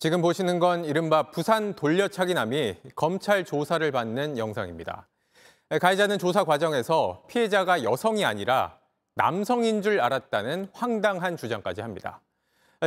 지금 0.00 0.20
보시는 0.20 0.58
건 0.58 0.84
이른바 0.84 1.30
부산 1.30 1.74
돌려차기남이 1.74 2.74
검찰 2.94 3.42
조사를 3.46 3.90
받는 3.90 4.36
영상입니다. 4.36 5.08
가해자는 5.70 6.18
조사 6.18 6.44
과정에서 6.44 7.24
피해자가 7.28 7.82
여성이 7.82 8.24
아니라 8.24 8.78
남성인 9.14 9.82
줄 9.82 10.00
알았다는 10.00 10.68
황당한 10.72 11.36
주장까지 11.36 11.80
합니다. 11.80 12.20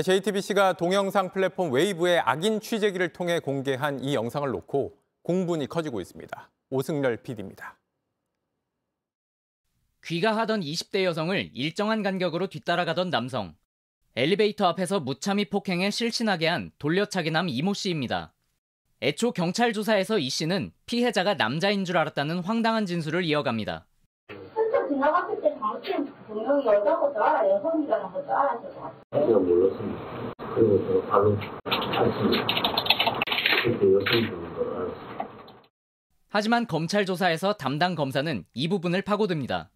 JTBC가 0.04 0.74
동영상 0.74 1.32
플랫폼 1.32 1.72
웨이브의 1.72 2.20
악인 2.20 2.60
취재기를 2.60 3.14
통해 3.14 3.40
공개한 3.40 4.04
이 4.04 4.14
영상을 4.14 4.48
놓고 4.50 4.96
공분이 5.24 5.68
커지고 5.68 6.02
있습니다. 6.02 6.50
오승렬 6.70 7.18
PD입니다. 7.24 7.80
귀가하던 10.06 10.62
20대 10.62 11.04
여성을 11.04 11.52
일정한 11.54 12.04
간격으로 12.04 12.48
뒤따라가던 12.48 13.10
남성. 13.10 13.56
엘리베이터 14.16 14.66
앞에서 14.68 15.00
무참히 15.00 15.46
폭행해 15.46 15.90
실신하게 15.92 16.48
한 16.48 16.72
돌려차기남 16.78 17.50
이모 17.50 17.74
씨입니다. 17.74 18.34
애초 19.02 19.32
경찰 19.32 19.74
조사에서 19.74 20.18
이 20.18 20.28
씨는 20.28 20.72
피해자가 20.88 21.36
남자인 21.36 21.86
줄 21.86 21.98
알았다는 21.98 22.40
황당한 22.40 22.88
진술을 22.88 23.26
이어갑니다. 23.26 23.86
지나갔을 24.88 25.40
때 25.40 25.56
당신 25.60 26.12
분명히 26.26 26.66
여자인 26.66 27.00
것도 27.00 27.24
알아, 27.24 27.48
여성이라는 27.48 28.12
것도 28.12 28.36
알았을 28.36 28.74
것 28.74 28.82
같아. 28.82 28.96
제가 29.14 29.40
몰랐습니다. 29.40 30.02
제가 30.56 31.08
바로 31.12 31.38
알았습니다. 31.66 32.48
그때 33.64 33.94
여성인 33.94 34.56
걸 34.56 34.76
알았습니다. 34.76 35.28
하지만 36.30 36.66
검찰 36.66 37.06
조사에서 37.06 37.54
담당 37.54 37.94
검사는 37.94 38.44
이 38.56 38.68
부분을 38.68 39.04
파고듭니다. 39.04 39.70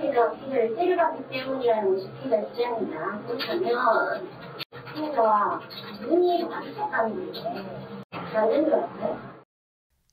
피해자 0.00 0.32
피해를 0.32 0.74
때려봤기 0.74 1.28
때문이라는 1.28 1.94
것이 1.94 2.10
피해자 2.22 2.48
주장이다. 2.48 3.20
그렇다면 3.26 4.28
피해자와 4.94 5.60
눈이 6.00 6.44
마주쳤다는 6.44 7.32
게 7.32 7.42
맞는 7.42 7.64
것 7.66 7.72
같아요. 7.72 8.01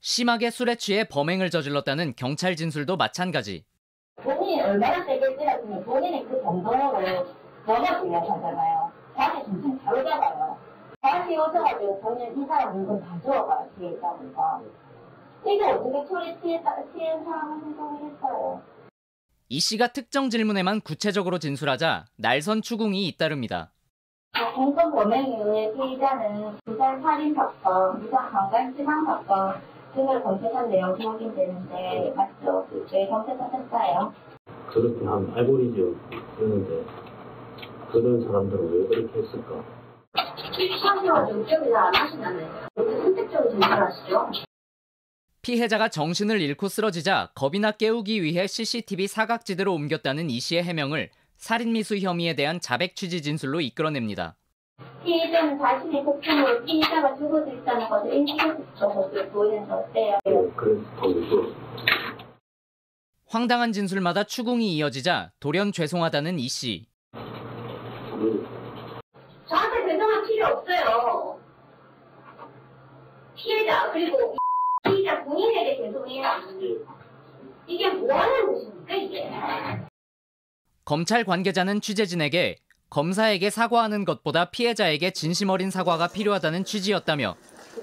심하게 0.01 0.49
술에 0.49 0.75
취해 0.75 1.03
범행을 1.05 1.49
저질렀다는 1.49 2.15
경찰 2.15 2.55
진술도 2.55 2.97
마찬가지. 2.97 3.65
본인이 4.17 4.61
얼마나 4.61 5.03
세게 5.05 5.37
때렸으면 5.37 5.83
본인이 5.85 6.25
그 6.27 6.41
정도로 6.41 6.77
넘어지려 7.65 8.19
하잖아요. 8.19 8.91
자기 9.15 9.45
정신 9.45 9.79
바로 9.79 10.03
잡아요. 10.03 10.57
다시 11.01 11.37
오셔가지고 11.37 12.01
본인 12.01 12.43
이 12.43 12.45
사람 12.45 12.75
물건 12.75 13.01
다 13.01 13.19
주워가요. 13.21 13.69
뒤에 13.77 13.91
있다니까. 13.91 14.61
이게 15.45 15.63
어떻게 15.63 16.07
술에 16.07 16.37
취했다, 16.41 16.75
취한 16.93 17.23
사람을 17.23 17.63
행동을 17.63 18.11
했어요. 18.11 18.61
이 19.47 19.59
씨가 19.59 19.87
특정 19.93 20.29
질문에만 20.29 20.81
구체적으로 20.81 21.39
진술하자 21.39 22.05
날선 22.17 22.61
추궁이 22.61 23.07
잇따릅니다. 23.07 23.71
공권 24.55 24.91
범행 24.91 25.25
이후에 25.33 25.73
피의자는 25.73 26.57
부산 26.65 27.01
살인 27.01 27.33
사건, 27.33 27.99
부산 28.01 28.31
강간 28.31 28.75
치상 28.75 29.05
사건 29.05 29.61
등을 29.93 30.23
검색한 30.23 30.69
내용이 30.69 31.05
확인되는데 31.05 32.13
맞죠? 32.15 32.67
왜 32.91 33.07
검색하셨어요? 33.07 34.13
그렇게 34.67 35.05
한 35.05 35.31
알고리즘 35.35 35.99
쓰는데 36.37 36.85
그런 37.91 38.21
사람들은 38.23 38.71
왜 38.71 38.87
그렇게 38.87 39.19
했을까? 39.19 39.63
시험생활 40.55 41.45
기억이 41.45 41.69
잘안 41.69 41.95
하시나요? 41.95 42.69
왜 42.75 42.97
선택적으로 43.01 43.49
진술하시죠? 43.51 44.31
피해자가 45.41 45.89
정신을 45.89 46.41
잃고 46.41 46.67
쓰러지자 46.67 47.29
겁이나 47.33 47.71
깨우기 47.71 48.21
위해 48.21 48.45
CCTV 48.45 49.07
사각지대로 49.07 49.73
옮겼다는 49.73 50.29
이 50.29 50.39
씨의 50.39 50.63
해명을 50.63 51.09
살인미수 51.39 51.97
혐의에 51.99 52.35
대한 52.35 52.59
자백 52.59 52.95
취지 52.97 53.21
진술로 53.21 53.61
이끌어냅니다. 53.61 54.35
피해자는 55.03 55.57
자신의 55.57 56.03
폭행으로 56.03 56.65
피해자가 56.65 57.15
죽어져 57.15 57.53
있다는 57.53 57.87
것을 57.89 59.29
보이는데 59.29 59.71
어때요? 59.71 60.19
그래서 60.55 60.81
더 60.99 61.07
무서웠어. 61.07 61.55
황당한 63.27 63.71
진술마다 63.71 64.25
추궁이 64.25 64.75
이어지자 64.75 65.31
돌연 65.39 65.71
죄송하다는 65.71 66.39
이 66.39 66.47
씨. 66.49 66.85
저한테 69.47 69.87
죄송할 69.87 70.25
필요 70.27 70.45
없어요. 70.47 71.39
피해자 73.35 73.91
그리고 73.93 74.35
피해자 74.83 75.23
본인에게 75.23 75.77
죄송해야지. 75.77 76.79
이게 77.67 77.89
뭐 77.91 78.13
하는 78.13 78.55
짓입니까 78.55 78.93
이게? 78.95 79.88
검찰 80.89 81.23
관계자는 81.23 81.81
취재진에게 81.81 82.55
검사에게 82.89 83.51
사과하는 83.51 84.05
것보다 84.05 84.45
피해자에게 84.45 85.11
진심 85.11 85.49
어린 85.49 85.69
사과가 85.69 86.07
필요하다는 86.07 86.65
취지였다며 86.65 87.35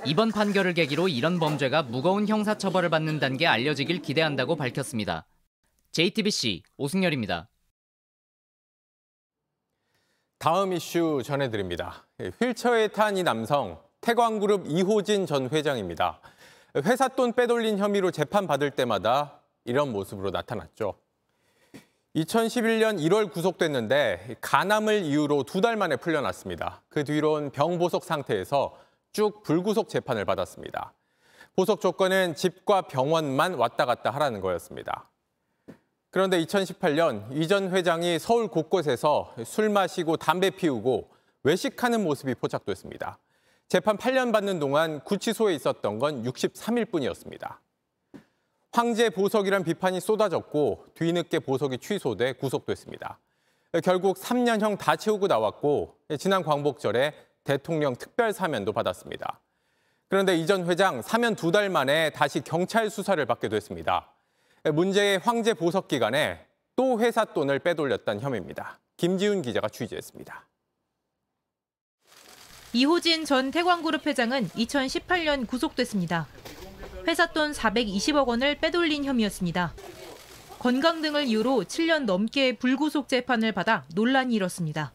이번 0.04 0.32
판결을 0.32 0.74
계기로 0.74 1.06
이런 1.06 1.38
범죄가 1.38 1.84
무거운 1.84 2.26
형사처벌을 2.26 2.90
받는다는 2.90 3.36
게 3.36 3.46
알려지길 3.46 4.02
기대한다고 4.02 4.56
밝혔습니다. 4.56 5.24
JTBC 5.92 6.64
오승열입니다. 6.78 7.48
다음 10.40 10.72
이슈 10.72 11.22
전해드립니다. 11.24 12.08
휠체어에 12.40 12.88
탄 12.88 13.16
이 13.16 13.22
남성 13.22 13.80
태광그룹 14.00 14.64
이호진 14.66 15.26
전 15.26 15.48
회장입니다. 15.48 16.20
회사 16.84 17.06
돈 17.06 17.32
빼돌린 17.32 17.78
혐의로 17.78 18.10
재판받을 18.10 18.72
때마다 18.72 19.42
이런 19.64 19.92
모습으로 19.92 20.32
나타났죠. 20.32 21.05
2011년 22.16 22.98
1월 22.98 23.30
구속됐는데 23.30 24.36
간암을 24.40 25.02
이유로 25.04 25.42
두 25.42 25.60
달 25.60 25.76
만에 25.76 25.96
풀려났습니다. 25.96 26.82
그 26.88 27.04
뒤론 27.04 27.50
병보석 27.50 28.04
상태에서 28.04 28.74
쭉 29.12 29.42
불구속 29.42 29.90
재판을 29.90 30.24
받았습니다. 30.24 30.94
보석 31.54 31.80
조건은 31.82 32.34
집과 32.34 32.82
병원만 32.82 33.54
왔다 33.54 33.84
갔다 33.84 34.10
하라는 34.10 34.40
거였습니다. 34.40 35.10
그런데 36.10 36.42
2018년 36.42 37.26
이 37.32 37.46
전 37.48 37.70
회장이 37.70 38.18
서울 38.18 38.48
곳곳에서 38.48 39.34
술 39.44 39.68
마시고 39.68 40.16
담배 40.16 40.48
피우고 40.50 41.10
외식하는 41.42 42.02
모습이 42.02 42.34
포착됐습니다. 42.36 43.18
재판 43.68 43.98
8년 43.98 44.32
받는 44.32 44.58
동안 44.58 45.00
구치소에 45.00 45.54
있었던 45.54 45.98
건 45.98 46.22
63일 46.24 46.90
뿐이었습니다. 46.90 47.60
황제 48.76 49.08
보석이란 49.08 49.64
비판이 49.64 50.00
쏟아졌고 50.00 50.84
뒤늦게 50.92 51.38
보석이 51.38 51.78
취소돼 51.78 52.34
구속됐습니다. 52.34 53.18
결국 53.82 54.18
3년형 54.18 54.76
다 54.76 54.96
채우고 54.96 55.28
나왔고 55.28 55.96
지난 56.18 56.42
광복절에 56.42 57.14
대통령 57.42 57.96
특별 57.96 58.34
사면도 58.34 58.74
받았습니다. 58.74 59.40
그런데 60.10 60.36
이 60.36 60.44
전 60.44 60.66
회장 60.66 61.00
사면 61.00 61.34
두 61.36 61.50
달 61.52 61.70
만에 61.70 62.10
다시 62.10 62.42
경찰 62.42 62.90
수사를 62.90 63.24
받게 63.24 63.48
됐습니다. 63.48 64.12
문제의 64.64 65.20
황제 65.20 65.54
보석 65.54 65.88
기간에 65.88 66.46
또 66.76 67.00
회사 67.00 67.24
돈을 67.24 67.60
빼돌렸다는 67.60 68.20
혐의입니다. 68.20 68.78
김지훈 68.98 69.40
기자가 69.40 69.70
취재했습니다. 69.70 70.46
이호진 72.74 73.24
전 73.24 73.50
태광그룹 73.50 74.06
회장은 74.06 74.48
2018년 74.50 75.46
구속됐습니다. 75.46 76.26
회사 77.06 77.26
돈 77.26 77.52
420억 77.52 78.26
원을 78.26 78.56
빼돌린 78.56 79.04
혐의였습니다. 79.04 79.72
건강 80.58 81.02
등을 81.02 81.26
이유로 81.26 81.64
7년 81.64 82.04
넘게 82.04 82.56
불구속 82.56 83.08
재판을 83.08 83.52
받아 83.52 83.84
논란이 83.94 84.34
일었습니다. 84.34 84.92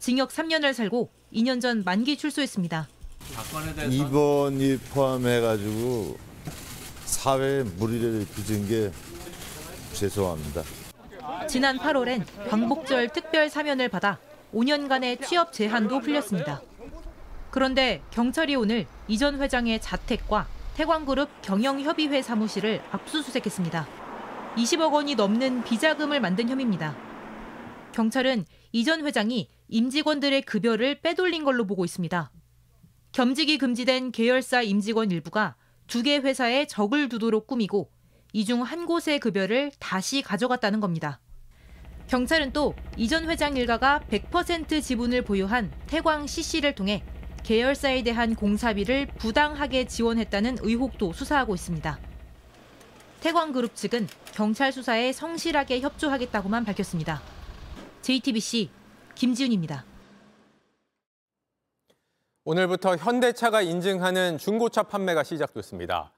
징역 0.00 0.30
3년을 0.30 0.72
살고 0.72 1.10
2년 1.32 1.60
전 1.60 1.84
만기 1.84 2.16
출소했습니다. 2.16 2.88
입원이 3.90 4.78
포함해가지고 4.92 6.18
사회에 7.04 7.62
무리를 7.62 8.26
빚은 8.34 8.68
게 8.68 8.90
죄송합니다. 9.92 10.62
지난 11.48 11.78
8월엔 11.78 12.24
광복절 12.48 13.10
특별 13.10 13.48
사면을 13.48 13.88
받아 13.88 14.18
5년간의 14.54 15.24
취업 15.24 15.52
제한도 15.52 16.00
풀렸습니다. 16.00 16.62
그런데 17.50 18.02
경찰이 18.10 18.56
오늘 18.56 18.86
이전 19.06 19.40
회장의 19.40 19.80
자택과 19.80 20.46
태광그룹 20.78 21.42
경영협의회 21.42 22.22
사무실을 22.22 22.80
압수수색했습니다. 22.92 23.88
20억 24.54 24.92
원이 24.92 25.16
넘는 25.16 25.64
비자금을 25.64 26.20
만든 26.20 26.48
혐의입니다. 26.48 26.96
경찰은 27.90 28.44
이 28.70 28.84
전 28.84 29.04
회장이 29.04 29.48
임직원들의 29.66 30.42
급여를 30.42 31.00
빼돌린 31.00 31.42
걸로 31.42 31.66
보고 31.66 31.84
있습니다. 31.84 32.30
겸직이 33.10 33.58
금지된 33.58 34.12
계열사 34.12 34.62
임직원 34.62 35.10
일부가 35.10 35.56
두 35.88 36.04
개 36.04 36.18
회사에 36.18 36.68
적을 36.68 37.08
두도록 37.08 37.48
꾸미고 37.48 37.90
이 38.32 38.44
중 38.44 38.62
한 38.62 38.86
곳의 38.86 39.18
급여를 39.18 39.72
다시 39.80 40.22
가져갔다는 40.22 40.78
겁니다. 40.78 41.18
경찰은 42.06 42.52
또 42.52 42.76
이 42.96 43.08
전 43.08 43.28
회장 43.28 43.56
일가가 43.56 44.02
100% 44.12 44.80
지분을 44.80 45.22
보유한 45.24 45.72
태광 45.88 46.28
CC를 46.28 46.76
통해 46.76 47.02
계열사에 47.44 48.02
대한 48.02 48.34
공사비를 48.34 49.06
부당하게 49.18 49.86
지원했다는 49.86 50.58
의혹도 50.60 51.12
수사하고 51.12 51.54
있습니다. 51.54 51.98
태광그룹 53.20 53.74
측은 53.74 54.06
경찰 54.32 54.72
수사에 54.72 55.12
성실하게 55.12 55.80
협조하겠다고만 55.80 56.64
밝혔습니다. 56.64 57.20
JTBC 58.02 58.70
김지훈입니다. 59.14 59.84
오늘부터 62.44 62.96
현대차가 62.96 63.60
인증하는 63.60 64.38
중고차 64.38 64.84
판매가 64.84 65.24
시작됐습니다. 65.24 66.12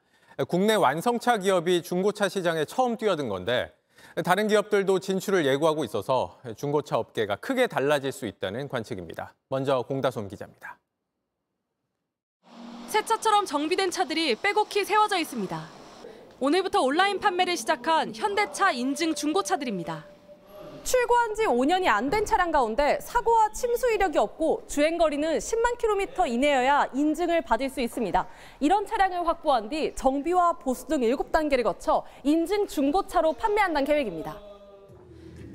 국내 0.49 0.75
완성차 0.75 1.39
기업이 1.39 1.83
중고차 1.83 2.29
시장에 2.29 2.65
처음 2.65 2.97
뛰어든 2.97 3.29
건데 3.29 3.73
다른 4.25 4.49
기업들도 4.49 5.01
진출을 5.01 5.47
예고하고 5.47 5.85
있어서 5.85 6.39
중고차 6.57 6.99
업계가 6.99 7.37
크게 7.37 7.67
달라질 7.67 8.13
수 8.13 8.27
있다는 8.27 8.69
관측입니다. 8.69 9.35
먼저 9.49 9.83
공다솜 9.83 10.29
기자입니다. 10.29 10.79
새 12.91 13.05
차처럼 13.05 13.47
정비된 13.47 13.93
차들이 13.93 14.35
빼곡히 14.35 14.85
세워져 14.85 15.17
있습니다. 15.19 15.65
오늘부터 16.41 16.81
온라인 16.83 17.21
판매를 17.21 17.57
시작한 17.57 18.13
현대차 18.13 18.73
인증 18.73 19.15
중고차들입니다. 19.15 20.07
출고한 20.83 21.35
지 21.37 21.45
5년이 21.45 21.87
안 21.87 22.11
된 22.11 22.25
차량 22.25 22.51
가운데 22.51 22.99
사고와 23.01 23.53
침수 23.53 23.89
이력이 23.93 24.19
없고 24.19 24.65
주행 24.67 24.99
거리는 24.99 25.39
10만 25.39 25.79
킬로미터 25.79 26.27
이내여야 26.27 26.89
인증을 26.93 27.43
받을 27.43 27.71
수 27.71 27.81
있습니다. 27.81 28.27
이런 28.59 28.85
차량을 28.85 29.25
확보한 29.25 29.69
뒤 29.69 29.95
정비와 29.95 30.55
보수 30.55 30.89
등 30.89 31.01
7단계를 31.03 31.63
거쳐 31.63 32.05
인증 32.25 32.67
중고차로 32.67 33.35
판매한다는 33.35 33.87
계획입니다. 33.87 34.37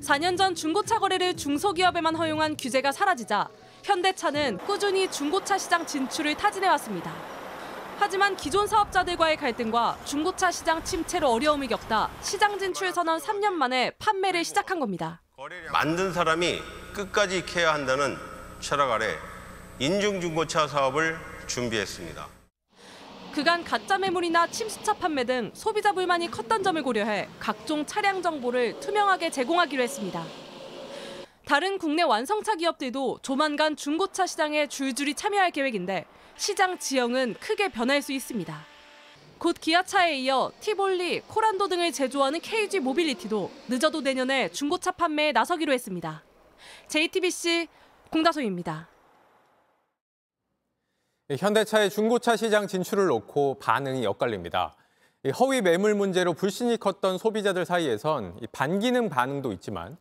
4년 0.00 0.38
전 0.38 0.54
중고차 0.54 0.98
거래를 0.98 1.36
중소기업에만 1.36 2.14
허용한 2.16 2.56
규제가 2.56 2.92
사라지자 2.92 3.50
현대차는 3.86 4.58
꾸준히 4.66 5.08
중고차 5.08 5.56
시장 5.56 5.86
진출을 5.86 6.34
타진해왔습니다. 6.34 7.14
하지만 8.00 8.36
기존 8.36 8.66
사업자들과의 8.66 9.36
갈등과 9.36 9.98
중고차 10.04 10.50
시장 10.50 10.82
침체로 10.82 11.30
어려움을 11.30 11.68
겪다 11.68 12.10
시장 12.20 12.58
진출 12.58 12.92
선언 12.92 13.20
3년 13.20 13.52
만에 13.52 13.92
판매를 14.00 14.44
시작한 14.44 14.80
겁니다. 14.80 15.22
만든 15.70 16.12
사람이 16.12 16.60
끝까지 16.94 17.46
지켜야 17.46 17.74
한다는 17.74 18.16
철학 18.58 18.90
아래 18.90 19.14
인증중고차 19.78 20.66
사업을 20.66 21.16
준비했습니다. 21.46 22.26
그간 23.32 23.62
가짜 23.62 23.98
매물이나 23.98 24.48
침수차 24.48 24.94
판매 24.94 25.22
등 25.22 25.52
소비자 25.54 25.92
불만이 25.92 26.28
컸던 26.32 26.64
점을 26.64 26.82
고려해 26.82 27.28
각종 27.38 27.86
차량 27.86 28.20
정보를 28.20 28.80
투명하게 28.80 29.30
제공하기로 29.30 29.80
했습니다. 29.84 30.24
다른 31.46 31.78
국내 31.78 32.02
완성차 32.02 32.56
기업들도 32.56 33.20
조만간 33.22 33.76
중고차 33.76 34.26
시장에 34.26 34.66
줄줄이 34.66 35.14
참여할 35.14 35.52
계획인데 35.52 36.04
시장 36.34 36.76
지형은 36.76 37.34
크게 37.34 37.68
변할 37.68 38.02
수 38.02 38.12
있습니다. 38.12 38.66
곧 39.38 39.54
기아차에 39.60 40.16
이어 40.16 40.50
티볼리, 40.58 41.20
코란도 41.20 41.68
등을 41.68 41.92
제조하는 41.92 42.40
KG 42.40 42.80
모빌리티도 42.80 43.50
늦어도 43.68 44.00
내년에 44.00 44.48
중고차 44.50 44.90
판매에 44.90 45.30
나서기로 45.30 45.72
했습니다. 45.72 46.24
JTBC 46.88 47.68
공다소입니다. 48.10 48.88
현대차의 51.30 51.90
중고차 51.90 52.34
시장 52.34 52.66
진출을 52.66 53.06
놓고 53.06 53.60
반응이 53.60 54.04
엇갈립니다. 54.04 54.74
허위 55.38 55.60
매물 55.60 55.94
문제로 55.94 56.34
불신이 56.34 56.78
컸던 56.78 57.18
소비자들 57.18 57.64
사이에선 57.64 58.40
반기능 58.50 59.08
반응도 59.08 59.52
있지만 59.52 59.96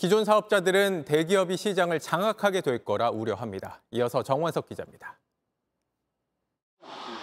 기존 0.00 0.24
사업자들은 0.24 1.04
대기업이 1.04 1.58
시장을 1.58 2.00
장악하게 2.00 2.62
될 2.62 2.82
거라 2.86 3.10
우려합니다. 3.10 3.82
이어서 3.90 4.22
정원석 4.22 4.66
기자입니다. 4.66 5.18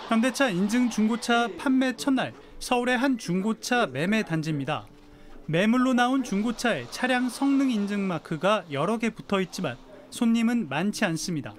현대차 0.09 0.49
인증 0.49 0.91
중고차 0.91 1.49
판매 1.57 1.95
첫날 1.95 2.35
서울의 2.59 2.95
한 2.95 3.17
중고차 3.17 3.87
매매 3.87 4.21
단지입니다. 4.21 4.85
매물로 5.47 5.95
나온 5.95 6.23
중고차에 6.23 6.85
차량 6.91 7.29
성능 7.29 7.71
인증 7.71 8.07
마크가 8.07 8.65
여러 8.71 8.99
개 8.99 9.09
붙어 9.09 9.41
있지만 9.41 9.75
손님은 10.11 10.69
많지 10.69 11.03
않습니다. 11.03 11.55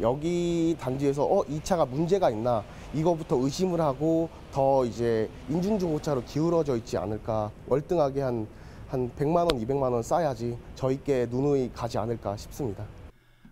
여기 0.00 0.76
단지에서 0.78 1.24
어, 1.24 1.44
이 1.48 1.58
차가 1.64 1.84
문제가 1.84 2.30
있나 2.30 2.62
이거부터 2.94 3.36
의심을 3.36 3.80
하고 3.80 4.30
더 4.52 4.84
이제 4.84 5.28
인증 5.48 5.80
중고차로 5.80 6.22
기울어져 6.22 6.76
있지 6.76 6.96
않을까 6.96 7.50
월등하게 7.66 8.22
한, 8.22 8.46
한 8.92 9.10
100만 9.16 9.36
원, 9.36 9.48
200만 9.48 9.90
원 9.90 10.02
싸야지 10.02 10.58
저희께 10.74 11.26
누누이 11.30 11.70
가지 11.72 11.96
않을까 11.96 12.36
싶습니다. 12.36 12.84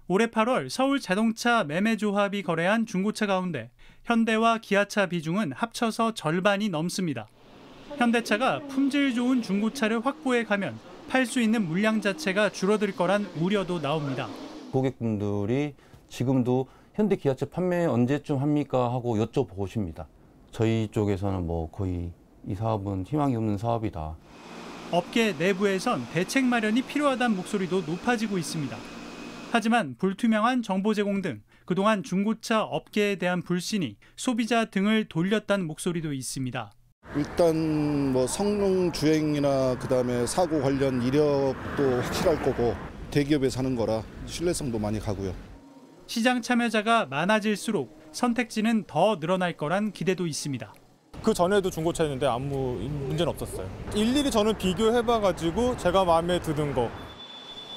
올해 0.06 0.26
8월 0.26 0.68
서울 0.68 1.00
자동차 1.00 1.64
매매조합이 1.64 2.42
거래한 2.42 2.84
중고차 2.84 3.26
가운데 3.26 3.70
현대와 4.04 4.58
기아차 4.58 5.06
비중은 5.06 5.52
합쳐서 5.52 6.12
절반이 6.12 6.68
넘습니다. 6.68 7.26
현대차가 7.96 8.60
품질 8.68 9.14
좋은 9.14 9.40
중고차를 9.40 10.04
확보해 10.04 10.44
가면 10.44 10.78
팔 11.08 11.24
수 11.24 11.40
있는 11.40 11.66
물량 11.66 12.02
자체가 12.02 12.50
줄어들 12.50 12.92
거란 12.92 13.26
우려도 13.40 13.80
나옵니다. 13.80 14.28
고객분들이 14.72 15.74
지금도 16.10 16.68
현대 16.92 17.16
기아차 17.16 17.46
판매 17.46 17.86
언제쯤 17.86 18.36
합니까 18.42 18.92
하고 18.92 19.16
여쭤보십니다. 19.16 20.04
저희 20.50 20.88
쪽에서는 20.92 21.46
뭐 21.46 21.70
거의 21.70 22.12
이 22.46 22.54
사업은 22.54 23.04
희망이 23.06 23.36
없는 23.36 23.56
사업이다. 23.56 24.16
업계 24.92 25.32
내부에선 25.38 26.06
대책 26.12 26.44
마련이 26.44 26.82
필요하다는 26.82 27.36
목소리도 27.36 27.82
높아지고 27.82 28.38
있습니다. 28.38 28.76
하지만 29.52 29.94
불투명한 29.96 30.62
정보 30.62 30.94
제공 30.94 31.22
등 31.22 31.42
그동안 31.64 32.02
중고차 32.02 32.62
업계에 32.62 33.16
대한 33.16 33.42
불신이 33.42 33.96
소비자 34.16 34.64
등을 34.64 35.04
돌렸다는 35.08 35.66
목소리도 35.66 36.12
있습니다. 36.12 36.72
일단 37.16 38.12
뭐 38.12 38.26
성능 38.26 38.90
주행이나 38.90 39.78
그다음에 39.78 40.26
사고 40.26 40.60
관련 40.60 41.02
이력도 41.02 42.00
확실할 42.02 42.42
거고 42.42 42.74
대기업에 43.12 43.48
사는 43.48 43.74
거라 43.76 44.02
신뢰성도 44.26 44.78
많이 44.80 44.98
가고요. 44.98 45.34
시장 46.06 46.42
참여자가 46.42 47.06
많아질수록 47.06 48.00
선택지는 48.12 48.84
더 48.88 49.20
늘어날 49.20 49.56
거란 49.56 49.92
기대도 49.92 50.26
있습니다. 50.26 50.74
그 51.22 51.34
전에도 51.34 51.68
중고차였는데 51.70 52.26
아무 52.26 52.74
문제는 52.76 53.28
없었어요. 53.28 53.68
일일이 53.94 54.30
저는 54.30 54.56
비교해봐가지고 54.56 55.76
제가 55.76 56.04
마음에 56.04 56.40
드는 56.40 56.74
거. 56.74 56.90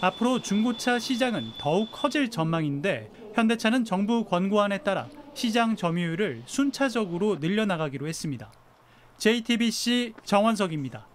앞으로 0.02 0.42
중고차 0.42 1.00
시장은 1.00 1.54
더욱 1.58 1.90
커질 1.92 2.30
전망인데 2.30 3.12
현대차는 3.34 3.86
정부 3.86 4.26
권고안에 4.26 4.80
따라 4.80 5.08
시장 5.34 5.76
점유율을 5.76 6.44
순차적으로 6.46 7.38
늘려나가기로 7.38 8.08
했습니다. 8.08 8.52
JTBC 9.18 10.14
정원석입니다. 10.24 11.08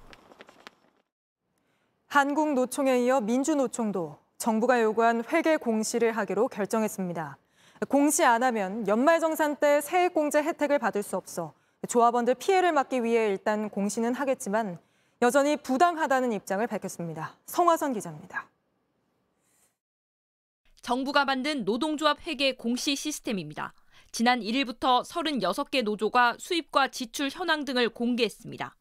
한국노총에 2.08 3.04
이어 3.04 3.20
민주노총도 3.20 4.16
정부가 4.38 4.82
요구한 4.82 5.22
회계 5.30 5.56
공시를 5.56 6.12
하기로 6.12 6.48
결정했습니다. 6.48 7.36
공시 7.88 8.24
안 8.24 8.42
하면 8.42 8.88
연말정산 8.88 9.56
때 9.56 9.80
세액공제 9.80 10.42
혜택을 10.42 10.78
받을 10.78 11.02
수 11.02 11.16
없어 11.16 11.52
조합원들 11.86 12.34
피해를 12.34 12.72
막기 12.72 13.04
위해 13.04 13.28
일단 13.28 13.70
공시는 13.70 14.14
하겠지만 14.14 14.78
여전히 15.22 15.56
부당하다는 15.56 16.32
입장을 16.32 16.66
밝혔습니다. 16.66 17.36
성화선 17.46 17.92
기자입니다. 17.92 18.48
정부가 20.82 21.24
만든 21.24 21.64
노동조합 21.64 22.26
회계 22.26 22.54
공시 22.54 22.96
시스템입니다. 22.96 23.74
지난 24.10 24.40
1일부터 24.40 25.04
36개 25.04 25.82
노조가 25.82 26.36
수입과 26.38 26.88
지출 26.88 27.28
현황 27.30 27.64
등을 27.64 27.90
공개했습니다. 27.90 28.74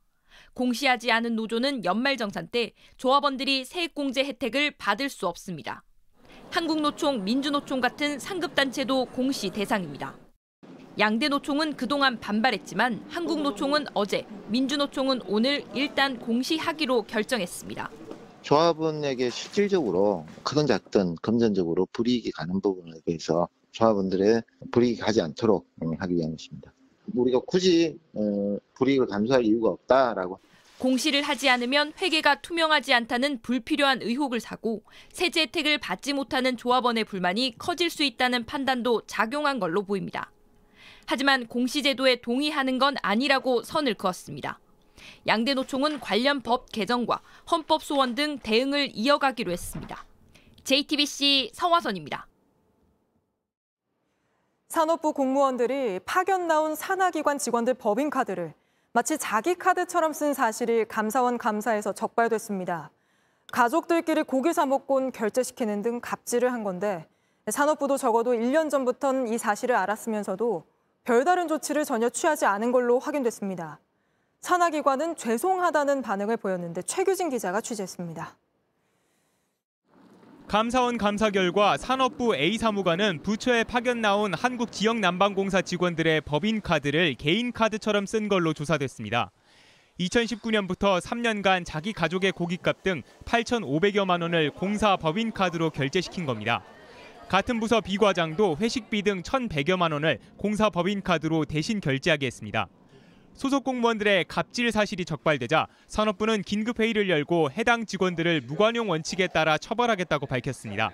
공시하지 0.54 1.12
않은 1.12 1.36
노조는 1.36 1.86
연말정산 1.86 2.48
때 2.48 2.74
조합원들이 2.98 3.66
세액공제 3.66 4.24
혜택을 4.24 4.72
받을 4.78 5.10
수 5.10 5.28
없습니다. 5.28 5.84
한국노총, 6.52 7.24
민주노총 7.24 7.82
같은 7.82 8.20
상급단체도 8.20 9.06
공시 9.06 9.50
대상입니다. 9.50 10.16
양대 11.00 11.28
노총은 11.28 11.76
그동안 11.76 12.20
반발했지만 12.20 13.06
한국노총은 13.10 13.86
어제, 13.94 14.26
민주노총은 14.48 15.22
오늘 15.28 15.64
일단 15.76 16.18
공시하기로 16.18 17.04
결정했습니다. 17.04 17.92
조합원에게 18.42 19.30
실질적으로 19.30 20.26
크든 20.42 20.66
작든 20.66 21.16
금전적으로 21.22 21.86
불이익이 21.92 22.32
가는 22.32 22.60
부분에 22.62 23.00
대해서 23.06 23.48
조합원들의 23.74 24.42
불이익이 24.72 25.00
가지 25.00 25.22
않도록 25.22 25.68
하기 26.00 26.16
위한 26.16 26.32
것입니다. 26.32 26.74
우리가 27.14 27.42
굳이 27.46 28.00
어, 28.16 28.58
불이익을 28.74 29.06
감수할 29.06 29.46
이유가 29.46 29.70
없다라고 29.70 30.40
공시를 30.80 31.22
하지 31.22 31.50
않으면 31.50 31.94
회계가 32.02 32.42
투명하지 32.42 32.94
않다는 32.94 33.42
불필요한 33.42 34.02
의혹을 34.02 34.40
사고 34.40 34.84
세제 35.10 35.42
혜택을 35.42 35.78
받지 35.78 36.14
못하는 36.14 36.58
조합원의 36.58 37.04
불만이 37.04 37.56
커질 37.58 37.90
수 37.90 38.04
있다는 38.04 38.46
판단도 38.46 39.04
작용한 39.08 39.60
걸로 39.60 39.84
보입니다. 39.84 40.32
하지만 41.08 41.48
공시제도에 41.48 42.17
동의하는 42.17 42.80
건 42.80 42.98
아니라고 43.02 43.63
선을 43.63 43.93
그었습니다. 43.93 44.60
양대 45.26 45.54
노총은 45.54 46.02
관련 46.02 46.41
법 46.41 46.70
개정과 46.70 47.22
헌법 47.50 47.82
소원 47.82 48.13
등 48.13 48.38
대응을 48.39 48.89
이어가기로 48.93 49.50
했습니다. 49.50 50.06
JTBC 50.65 51.52
성화선입니다. 51.54 52.28
산업부 54.67 55.13
공무원들이 55.13 56.02
파견 56.06 56.46
나온 56.46 56.76
산하기관 56.76 57.38
직원들 57.38 57.76
법인카드를 57.76 58.54
마치 58.91 59.17
자기 59.17 59.56
카드처럼 59.56 60.12
쓴 60.12 60.34
사실이 60.34 60.89
감사원 60.89 61.38
감사에서 61.38 61.93
적발됐습니다. 61.93 62.91
가족들끼리 63.54 64.24
고기 64.24 64.52
사 64.52 64.65
먹곤 64.65 65.13
결제시키는 65.13 65.84
등 65.84 66.02
갑질을 66.02 66.52
한 66.52 66.65
건데 66.65 67.08
산업부도 67.48 67.96
적어도 67.96 68.34
1년 68.34 68.70
전부터 68.70 69.28
이 69.28 69.38
사실을 69.38 69.74
알았으면서도 69.78 70.65
별다른 71.08 71.48
조치를 71.48 71.86
전혀 71.86 72.10
취하지 72.10 72.46
않은 72.46 72.74
걸로 72.74 73.00
확인됐습니다. 73.00 73.80
산하기관은 74.41 75.15
죄송하다는 75.15 76.02
반응을 76.02 76.36
보였는데 76.36 76.82
최규진 76.82 77.30
기자가 77.30 77.62
취재했습니다. 77.62 78.38
감사원 80.50 80.98
감사 80.98 81.30
결과 81.30 81.78
산업부 81.78 82.36
A사무관은 82.36 83.24
부처에 83.24 83.63
파견 83.63 84.02
나온 84.02 84.34
한국 84.34 84.74
지역 84.74 85.00
난방공사 85.00 85.62
직원들의 85.62 86.22
법인 86.22 86.60
카드를 86.60 87.15
개인 87.15 87.54
카드처럼 87.54 88.06
쓴 88.06 88.28
걸로 88.28 88.52
조사됐습니다. 88.52 89.32
2019년부터 90.02 91.00
3년간 91.00 91.63
자기 91.65 91.93
가족의 91.93 92.34
고깃값 92.34 92.84
등 92.84 93.02
8,500여만 93.24 94.24
원을 94.24 94.52
공사 94.52 94.98
법인 94.98 95.32
카드로 95.32 95.70
결제시킨 95.70 96.26
겁니다. 96.26 96.65
같은 97.30 97.60
부서 97.60 97.82
비과장도 97.82 98.58
회식비 98.62 99.02
등 99.02 99.22
1,100여만 99.22 99.92
원을 99.92 100.20
공사 100.38 100.70
법인 100.70 101.02
카드로 101.02 101.44
대신 101.44 101.82
결제하게 101.82 102.28
했습니다. 102.28 102.68
소속 103.34 103.66
공무원들의 103.66 104.26
갑질 104.30 104.72
사실이 104.72 105.04
적발되자 105.04 105.68
산업부는 105.88 106.42
긴급 106.44 106.80
회의를 106.80 107.10
열고 107.10 107.52
해당 107.52 107.86
직원들을 107.86 108.42
무관용 108.42 108.90
원칙에 108.90 109.28
따라 109.28 109.58
처벌하겠다고 109.58 110.26
밝혔습니다. 110.26 110.92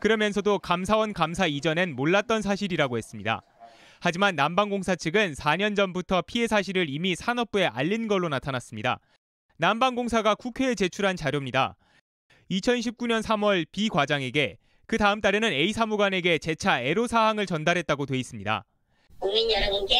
그러면서도 0.00 0.58
감사원 0.58 1.12
감사 1.12 1.46
이전엔 1.46 1.94
몰랐던 1.94 2.42
사실이라고 2.42 2.98
했습니다. 2.98 3.42
하지만 4.00 4.34
난방공사 4.34 4.96
측은 4.96 5.34
4년 5.34 5.76
전부터 5.76 6.22
피해 6.26 6.48
사실을 6.48 6.90
이미 6.90 7.14
산업부에 7.14 7.66
알린 7.66 8.08
걸로 8.08 8.28
나타났습니다. 8.28 8.98
난방공사가 9.56 10.34
국회에 10.34 10.74
제출한 10.74 11.16
자료입니다. 11.16 11.76
2019년 12.50 13.22
3월 13.22 13.66
B 13.72 13.88
과장에게 13.88 14.58
그 14.86 14.98
다음 14.98 15.20
달에는 15.20 15.52
A 15.52 15.72
사무관에게 15.72 16.38
재차 16.38 16.80
애로 16.80 17.06
사항을 17.08 17.46
전달했다고 17.46 18.06
돼 18.06 18.16
있습니다. 18.18 18.64
국민 19.18 19.50
여러분께 19.50 19.94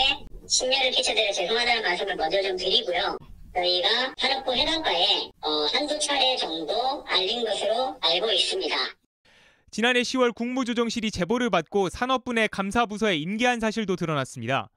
심려를 0.49 0.91
끼쳐드려 0.93 1.33
죄송하다는 1.33 1.83
말씀을 1.83 2.17
먼저 2.17 2.41
좀 2.43 2.57
드리고요. 2.57 3.19
저희가 3.55 4.15
산업부 4.19 4.55
해당과에 4.55 5.31
어, 5.41 5.51
한두 5.73 5.99
차례 5.99 6.37
정도 6.37 7.05
알린 7.09 7.45
것으로 7.45 7.97
알고 8.01 8.31
있습니다. 8.31 8.77
지난해 9.73 10.03
10월 10.03 10.35
국무조정실이 10.35 11.11
제보를 11.11 11.51
받고 11.51 11.89
산업부 11.89 12.33
내 12.33 12.47
감사부서에 12.47 13.17
인계한 13.17 13.59
사실도 13.59 13.97
드러났습니다. 13.97 14.69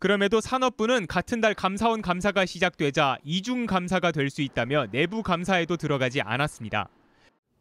그럼에도 0.00 0.40
산업부는 0.40 1.06
같은 1.06 1.40
달 1.40 1.54
감사원 1.54 2.02
감사가 2.02 2.44
시작되자 2.46 3.18
이중 3.22 3.66
감사가 3.66 4.10
될 4.10 4.30
수 4.30 4.42
있다며 4.42 4.86
내부 4.90 5.22
감사에도 5.22 5.76
들어가지 5.76 6.20
않았습니다. 6.20 6.88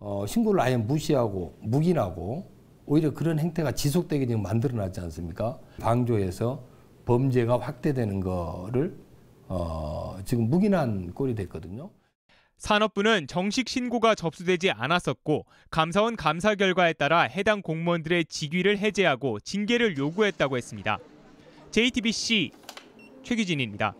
어, 0.01 0.25
신고를 0.25 0.59
아예 0.59 0.77
무시하고 0.77 1.57
묵인하고 1.61 2.51
오히려 2.87 3.13
그런 3.13 3.37
행태가 3.39 3.73
지속되게 3.73 4.25
지금 4.25 4.41
만들어놨지 4.41 4.99
않습니까? 4.99 5.59
방조해서 5.79 6.63
범죄가 7.05 7.59
확대되는 7.59 8.19
거를 8.19 8.97
어, 9.47 10.17
지금 10.25 10.49
묵인한 10.49 11.13
꼴이 11.13 11.35
됐거든요. 11.35 11.91
산업부는 12.57 13.27
정식 13.27 13.69
신고가 13.69 14.15
접수되지 14.15 14.71
않았었고 14.71 15.45
감사원 15.69 16.15
감사 16.15 16.55
결과에 16.55 16.93
따라 16.93 17.21
해당 17.21 17.61
공무원들의 17.61 18.25
직위를 18.25 18.79
해제하고 18.79 19.39
징계를 19.39 19.97
요구했다고 19.97 20.57
했습니다. 20.57 20.99
JTBC 21.71 22.51
최기진입니다. 23.23 23.93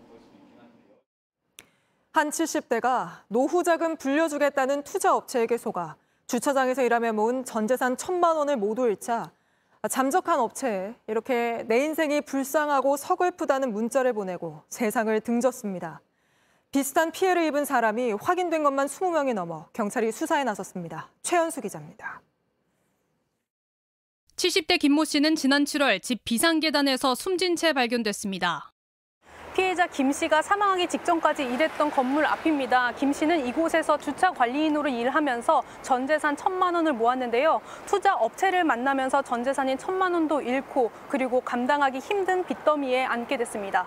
한 2.12 2.28
70대가 2.28 3.22
노후 3.28 3.62
자금 3.62 3.96
불려주겠다는 3.96 4.82
투자 4.82 5.16
업체에게 5.16 5.56
속아 5.56 5.96
주차장에서 6.26 6.82
일하며 6.82 7.14
모은 7.14 7.44
전 7.44 7.66
재산 7.66 7.96
천만 7.96 8.36
원을 8.36 8.56
모두 8.56 8.86
잃자 8.86 9.32
잠적한 9.88 10.38
업체에 10.38 10.94
이렇게 11.06 11.64
내 11.66 11.84
인생이 11.84 12.20
불쌍하고 12.20 12.98
서글프다는 12.98 13.72
문자를 13.72 14.12
보내고 14.12 14.62
세상을 14.68 15.18
등졌습니다. 15.22 16.02
비슷한 16.70 17.12
피해를 17.12 17.44
입은 17.44 17.64
사람이 17.64 18.12
확인된 18.12 18.62
것만 18.62 18.86
20명이 18.86 19.34
넘어 19.34 19.66
경찰이 19.72 20.12
수사에 20.12 20.44
나섰습니다. 20.44 21.10
최연수 21.22 21.62
기자입니다. 21.62 22.20
70대 24.36 24.78
김모 24.78 25.04
씨는 25.04 25.34
지난 25.34 25.64
7월 25.64 26.02
집 26.02 26.24
비상계단에서 26.24 27.14
숨진 27.14 27.56
채 27.56 27.72
발견됐습니다. 27.72 28.71
피해자 29.54 29.86
김 29.86 30.10
씨가 30.10 30.40
사망하기 30.40 30.86
직전까지 30.86 31.44
일했던 31.44 31.90
건물 31.90 32.24
앞입니다. 32.24 32.92
김 32.92 33.12
씨는 33.12 33.46
이곳에서 33.46 33.98
주차 33.98 34.30
관리인으로 34.30 34.88
일하면서 34.88 35.62
전 35.82 36.06
재산 36.06 36.36
천만 36.36 36.74
원을 36.74 36.94
모았는데요. 36.94 37.60
투자 37.86 38.14
업체를 38.14 38.64
만나면서 38.64 39.20
전 39.22 39.44
재산인 39.44 39.76
천만 39.76 40.14
원도 40.14 40.40
잃고 40.40 40.90
그리고 41.10 41.40
감당하기 41.40 41.98
힘든 41.98 42.44
빚더미에 42.46 43.04
앉게 43.04 43.36
됐습니다. 43.36 43.86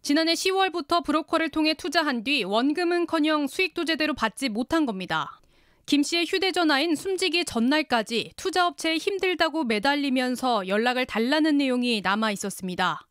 지난해 0.00 0.32
10월부터 0.32 1.04
브로커를 1.04 1.50
통해 1.50 1.74
투자한 1.74 2.24
뒤 2.24 2.42
원금은커녕 2.42 3.48
수익도 3.48 3.84
제대로 3.84 4.14
받지 4.14 4.48
못한 4.48 4.86
겁니다. 4.86 5.38
김 5.84 6.02
씨의 6.02 6.24
휴대전화인 6.26 6.96
숨지기 6.96 7.44
전날까지 7.44 8.32
투자업체에 8.36 8.96
힘들다고 8.96 9.64
매달리면서 9.64 10.66
연락을 10.68 11.04
달라는 11.06 11.58
내용이 11.58 12.00
남아 12.02 12.30
있었습니다. 12.32 13.06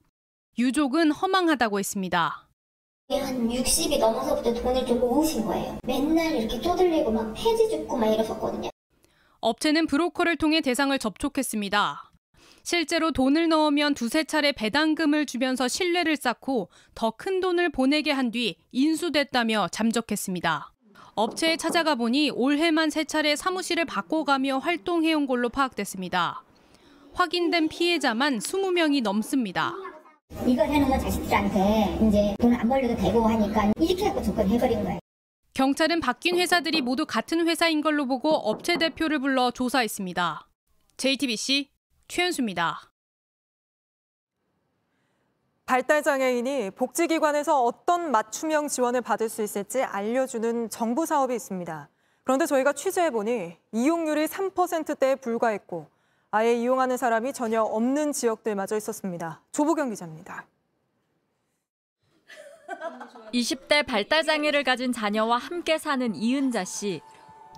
유족은 0.65 1.11
허망하다고 1.11 1.79
했습니다. 1.79 2.47
한 3.09 3.49
60이 3.49 3.97
넘어서부터 3.99 4.53
돈을 4.53 4.85
좀 4.85 4.99
모으신 4.99 5.43
거예요. 5.43 5.79
맨날 5.83 6.35
이렇게 6.35 6.61
쪼들리고 6.61 7.11
막 7.11 7.33
폐지 7.33 7.67
줍고 7.69 7.97
막 7.97 8.05
이러셨거든요. 8.07 8.69
업체는 9.39 9.87
브로커를 9.87 10.37
통해 10.37 10.61
대상을 10.61 10.97
접촉했습니다. 10.99 12.11
실제로 12.63 13.11
돈을 13.11 13.49
넣으면 13.49 13.95
두세 13.95 14.23
차례 14.23 14.51
배당금을 14.51 15.25
주면서 15.25 15.67
신뢰를 15.67 16.15
쌓고 16.15 16.69
더 16.93 17.09
큰 17.11 17.39
돈을 17.39 17.71
보내게 17.71 18.11
한 18.11 18.29
뒤 18.31 18.55
인수됐다며 18.71 19.69
잠적했습니다. 19.71 20.71
업체에 21.15 21.57
찾아가 21.57 21.95
보니 21.95 22.29
올해만 22.29 22.91
세 22.91 23.03
차례 23.03 23.35
사무실을 23.35 23.85
바꿔가며 23.85 24.59
활동해온 24.59 25.25
걸로 25.25 25.49
파악됐습니다. 25.49 26.43
확인된 27.13 27.67
피해자만 27.67 28.37
20명이 28.37 29.01
넘습니다. 29.01 29.73
이걸 30.45 30.67
해놓으면 30.67 30.99
자식들한테 30.99 32.07
이제 32.07 32.35
돈 32.39 32.51
안 32.55 32.67
벌려도 32.67 32.95
되고 32.95 33.21
하니까 33.27 33.71
이렇게 33.79 34.05
해갖고 34.05 34.21
접근해버린 34.23 34.83
거예요. 34.83 34.99
경찰은 35.53 35.99
바뀐 35.99 36.37
회사들이 36.37 36.81
모두 36.81 37.05
같은 37.05 37.47
회사인 37.47 37.81
걸로 37.81 38.05
보고 38.05 38.29
업체 38.29 38.77
대표를 38.77 39.19
불러 39.19 39.51
조사했습니다. 39.51 40.47
JTBC 40.97 41.69
최현수입니다. 42.07 42.91
발달장애인이 45.65 46.71
복지기관에서 46.71 47.63
어떤 47.63 48.11
맞춤형 48.11 48.67
지원을 48.67 49.01
받을 49.01 49.29
수 49.29 49.41
있을지 49.43 49.81
알려주는 49.83 50.69
정부 50.69 51.05
사업이 51.05 51.33
있습니다. 51.35 51.89
그런데 52.23 52.45
저희가 52.45 52.73
취재해보니 52.73 53.57
이용률이 53.71 54.25
3%대에 54.25 55.15
불과했고 55.15 55.87
아예 56.33 56.53
이용하는 56.55 56.95
사람이 56.95 57.33
전혀 57.33 57.61
없는 57.61 58.13
지역들마저 58.13 58.77
있었습니다. 58.77 59.41
조보경 59.51 59.89
기자입니다. 59.89 60.45
20대 63.33 63.85
발달 63.85 64.23
장애를 64.23 64.63
가진 64.63 64.93
자녀와 64.93 65.37
함께 65.37 65.77
사는 65.77 66.15
이은자 66.15 66.63
씨. 66.63 67.01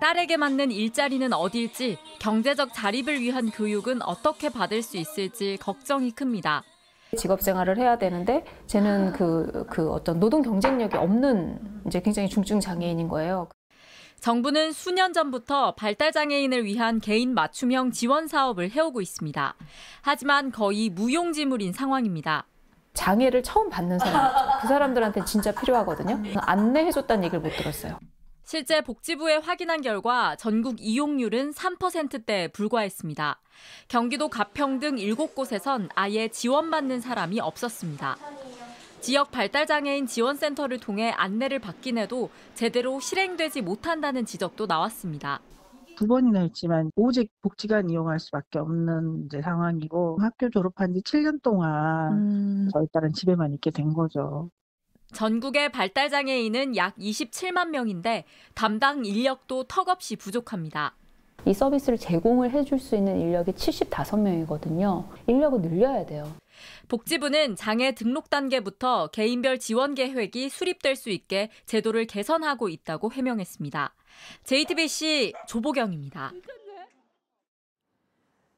딸에게 0.00 0.36
맞는 0.36 0.72
일자리는 0.72 1.32
어딜지, 1.32 1.98
경제적 2.18 2.74
자립을 2.74 3.20
위한 3.20 3.48
교육은 3.52 4.02
어떻게 4.02 4.48
받을 4.48 4.82
수 4.82 4.96
있을지 4.96 5.56
걱정이 5.60 6.10
큽니다. 6.10 6.64
직업 7.16 7.42
생활을 7.42 7.78
해야 7.78 7.96
되는데 7.96 8.44
쟤는 8.66 9.12
그, 9.12 9.64
그 9.70 9.88
어떤 9.92 10.18
노동 10.18 10.42
경쟁력이 10.42 10.96
없는 10.96 11.84
이제 11.86 12.00
굉장히 12.00 12.28
중증 12.28 12.58
장애인인 12.58 13.06
거예요. 13.06 13.48
정부는 14.24 14.72
수년 14.72 15.12
전부터 15.12 15.74
발달 15.74 16.10
장애인을 16.10 16.64
위한 16.64 16.98
개인 16.98 17.34
맞춤형 17.34 17.90
지원 17.90 18.26
사업을 18.26 18.70
해오고 18.70 19.02
있습니다. 19.02 19.54
하지만 20.00 20.50
거의 20.50 20.88
무용지물인 20.88 21.74
상황입니다. 21.74 22.46
장애를 22.94 23.42
처음 23.42 23.68
받는 23.68 23.98
사람, 23.98 24.32
그 24.62 24.66
사람들한테 24.66 25.26
진짜 25.26 25.52
필요하거든요. 25.52 26.22
안내해줬다는 26.40 27.24
얘기를 27.24 27.40
못 27.40 27.54
들었어요. 27.54 27.98
실제 28.44 28.80
복지부에 28.80 29.36
확인한 29.36 29.82
결과 29.82 30.36
전국 30.36 30.76
이용률은 30.78 31.52
3%대에 31.52 32.48
불과했습니다. 32.48 33.40
경기도 33.88 34.28
가평 34.28 34.80
등 34.80 34.96
7곳에선 34.96 35.90
아예 35.94 36.28
지원받는 36.28 37.02
사람이 37.02 37.40
없었습니다. 37.40 38.16
지역 39.04 39.30
발달장애인 39.32 40.06
지원센터를 40.06 40.80
통해 40.80 41.10
안내를 41.10 41.58
받긴 41.58 41.98
해도 41.98 42.30
제대로 42.54 43.00
실행되지 43.00 43.60
못한다는 43.60 44.24
지적도 44.24 44.64
나왔습니다. 44.64 45.40
두 45.94 46.06
번이나 46.06 46.40
했지만 46.40 46.90
오직 46.96 47.30
복지관 47.42 47.90
이용할 47.90 48.18
수밖에 48.18 48.58
없는 48.60 49.26
이제 49.26 49.42
상황이고 49.42 50.16
학교 50.22 50.48
졸업한 50.48 50.94
지 50.94 51.02
7년 51.02 51.42
동안 51.42 52.12
음... 52.14 52.68
저희 52.72 52.86
딸은 52.94 53.12
집에만 53.12 53.52
있게 53.52 53.70
된 53.72 53.92
거죠. 53.92 54.48
전국의 55.12 55.70
발달장애인은 55.70 56.74
약 56.76 56.96
27만 56.96 57.68
명인데 57.68 58.24
담당 58.54 59.04
인력도 59.04 59.64
턱없이 59.64 60.16
부족합니다. 60.16 60.94
이 61.44 61.52
서비스를 61.52 61.98
제공을 61.98 62.52
해줄 62.52 62.78
수 62.78 62.96
있는 62.96 63.20
인력이 63.20 63.52
75명이거든요. 63.52 65.04
인력을 65.26 65.60
늘려야 65.60 66.06
돼요. 66.06 66.24
복지부는 66.88 67.56
장애 67.56 67.92
등록 67.92 68.30
단계부터 68.30 69.08
개인별 69.08 69.58
지원 69.58 69.94
계획이 69.94 70.48
수립될 70.48 70.96
수 70.96 71.10
있게 71.10 71.50
제도를 71.66 72.06
개선하고 72.06 72.68
있다고 72.68 73.12
해명했습니다. 73.12 73.94
JTBC 74.44 75.32
조보경입니다. 75.48 76.32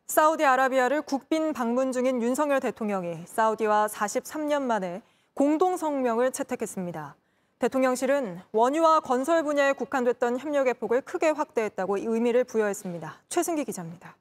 사우디아라비아를 0.07 1.03
국빈 1.03 1.53
방문 1.53 1.91
중인 1.91 2.23
윤석열 2.23 2.61
대통령이 2.61 3.27
사우디와 3.27 3.89
43년 3.89 4.63
만에 4.63 5.03
공동 5.35 5.77
성명을 5.77 6.31
채택했습니다. 6.33 7.17
대통령실은 7.59 8.41
원유와 8.53 9.01
건설 9.01 9.43
분야에 9.43 9.73
국한됐던 9.73 10.39
협력의 10.39 10.75
폭을 10.75 11.01
크게 11.01 11.31
확대했다고 11.31 11.99
의미를 11.99 12.45
부여했습니다. 12.45 13.23
최승기 13.29 13.65
기자입니다. 13.65 14.17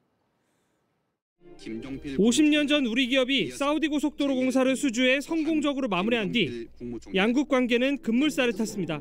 50년 1.58 2.68
전 2.68 2.86
우리 2.86 3.06
기업이 3.06 3.50
사우디 3.50 3.88
고속도로 3.88 4.34
공사를 4.34 4.74
수주해 4.76 5.20
성공적으로 5.20 5.88
마무리한 5.88 6.32
뒤 6.32 6.68
양국 7.14 7.48
관계는 7.48 7.98
급물살을 8.02 8.52
탔습니다. 8.52 9.00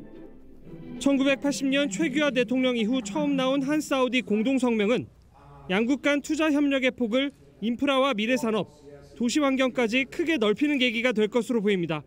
1980년 1.00 1.92
최규하 1.92 2.32
대통령 2.32 2.78
이후 2.78 3.02
처음 3.04 3.36
나온 3.36 3.62
한 3.62 3.82
사우디 3.82 4.22
공동성명은 4.22 5.08
양국 5.70 6.02
간 6.02 6.22
투자 6.22 6.52
협력의 6.52 6.92
폭을 6.92 7.32
인프라와 7.62 8.14
미래 8.14 8.38
산업, 8.38 8.70
도시 9.16 9.40
환경까지 9.40 10.06
크게 10.06 10.38
넓히는 10.38 10.78
계기가 10.78 11.12
될 11.12 11.28
것으로 11.28 11.62
보입니다. 11.62 12.04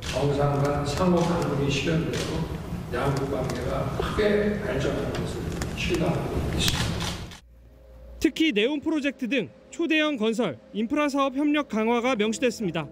정상 0.00 0.62
간 0.62 0.84
상호 0.86 1.18
협력이 1.18 1.70
실현되고 1.70 2.64
양국 2.92 3.30
관계가 3.30 3.98
크게 3.98 4.60
발전하는 4.60 5.12
것을 5.12 5.40
실감하고 5.76 6.56
있습니다. 6.56 6.84
특히 8.20 8.52
네온 8.52 8.80
프로젝트 8.80 9.28
등 9.28 9.48
초대형 9.74 10.18
건설, 10.18 10.56
인프라 10.72 11.08
사업 11.08 11.34
협력 11.34 11.68
강화가 11.68 12.14
명시됐습니다. 12.14 12.86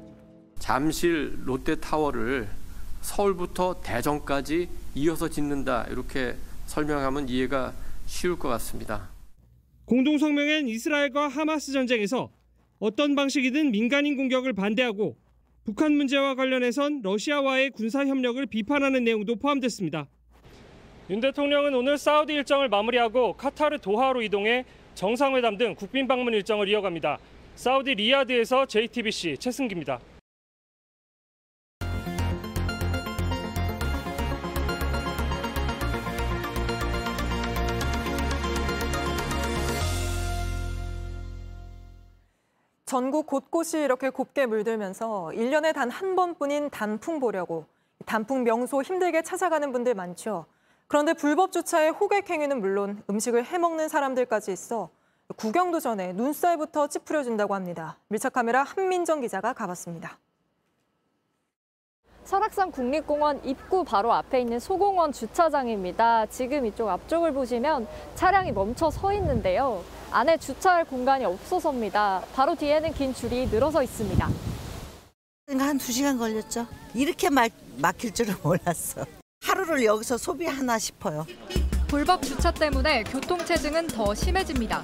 잠실 0.58 1.32
롯데타워를 1.44 2.48
서울부터 3.02 3.80
대전까지 3.84 4.68
이어서 4.96 5.28
짓는다 5.28 5.86
이렇게 5.90 6.34
설명하면 6.66 7.28
이해가 7.28 7.72
쉬울 8.06 8.36
것 8.36 8.48
같습니다. 8.48 9.10
공동성명엔 9.84 10.66
이스라엘과 10.66 11.28
하마스 11.28 11.70
전쟁에서 11.70 12.32
어떤 12.80 13.14
방식이든 13.14 13.70
민간인 13.70 14.16
공격을 14.16 14.52
반대하고 14.52 15.16
북한 15.62 15.92
문제와 15.92 16.34
관련해선 16.34 17.02
러시아와의 17.04 17.70
군사 17.70 18.04
협력을 18.04 18.44
비판하는 18.46 19.04
내용도 19.04 19.36
포함됐습니다. 19.36 20.08
윤 21.10 21.20
대통령은 21.20 21.74
오늘 21.74 21.98
사우디 21.98 22.32
일정을 22.32 22.68
마무리하고 22.68 23.34
카타르 23.34 23.78
도하로 23.78 24.22
이동해 24.22 24.64
정상회담 24.94 25.56
등 25.58 25.74
국빈 25.74 26.06
방문 26.06 26.32
일정을 26.32 26.68
이어갑니다. 26.68 27.18
사우디 27.56 27.94
리야드에서 27.96 28.66
JTBC 28.66 29.38
최승기입니다. 29.38 29.98
전국 42.84 43.26
곳곳이 43.26 43.78
이렇게 43.80 44.10
곱게 44.10 44.46
물들면서 44.46 45.30
1년에 45.34 45.72
단 45.74 45.90
한 45.90 46.14
번뿐인 46.14 46.70
단풍 46.70 47.20
보려고 47.20 47.66
단풍 48.06 48.44
명소 48.44 48.82
힘들게 48.82 49.22
찾아가는 49.22 49.72
분들 49.72 49.94
많죠. 49.94 50.46
그런데 50.92 51.14
불법 51.14 51.52
주차의 51.52 51.88
호객 51.88 52.28
행위는 52.28 52.60
물론 52.60 53.02
음식을 53.08 53.46
해먹는 53.46 53.88
사람들까지 53.88 54.52
있어 54.52 54.90
구경도 55.38 55.80
전에 55.80 56.12
눈살부터 56.12 56.88
찌푸려진다고 56.88 57.54
합니다. 57.54 57.96
밀착 58.08 58.34
카메라 58.34 58.62
한민정 58.62 59.22
기자가 59.22 59.54
가봤습니다. 59.54 60.18
설악산 62.24 62.70
국립공원 62.70 63.42
입구 63.42 63.84
바로 63.84 64.12
앞에 64.12 64.42
있는 64.42 64.60
소공원 64.60 65.12
주차장입니다. 65.12 66.26
지금 66.26 66.66
이쪽 66.66 66.90
앞쪽을 66.90 67.32
보시면 67.32 67.88
차량이 68.14 68.52
멈춰 68.52 68.90
서 68.90 69.14
있는데요. 69.14 69.82
안에 70.10 70.36
주차할 70.36 70.84
공간이 70.84 71.24
없어서입니다. 71.24 72.22
바로 72.34 72.54
뒤에는 72.54 72.92
긴 72.92 73.14
줄이 73.14 73.46
늘어서 73.46 73.82
있습니다. 73.82 74.28
한 75.58 75.78
두시간 75.78 76.18
걸렸죠. 76.18 76.66
이렇게 76.92 77.30
막, 77.30 77.50
막힐 77.78 78.12
줄은 78.12 78.34
몰랐어. 78.42 79.06
하루를 79.42 79.84
여기서 79.84 80.16
소비하나 80.16 80.78
싶어요. 80.78 81.26
불법 81.88 82.22
주차 82.22 82.50
때문에 82.50 83.04
교통체증은 83.04 83.88
더 83.88 84.14
심해집니다. 84.14 84.82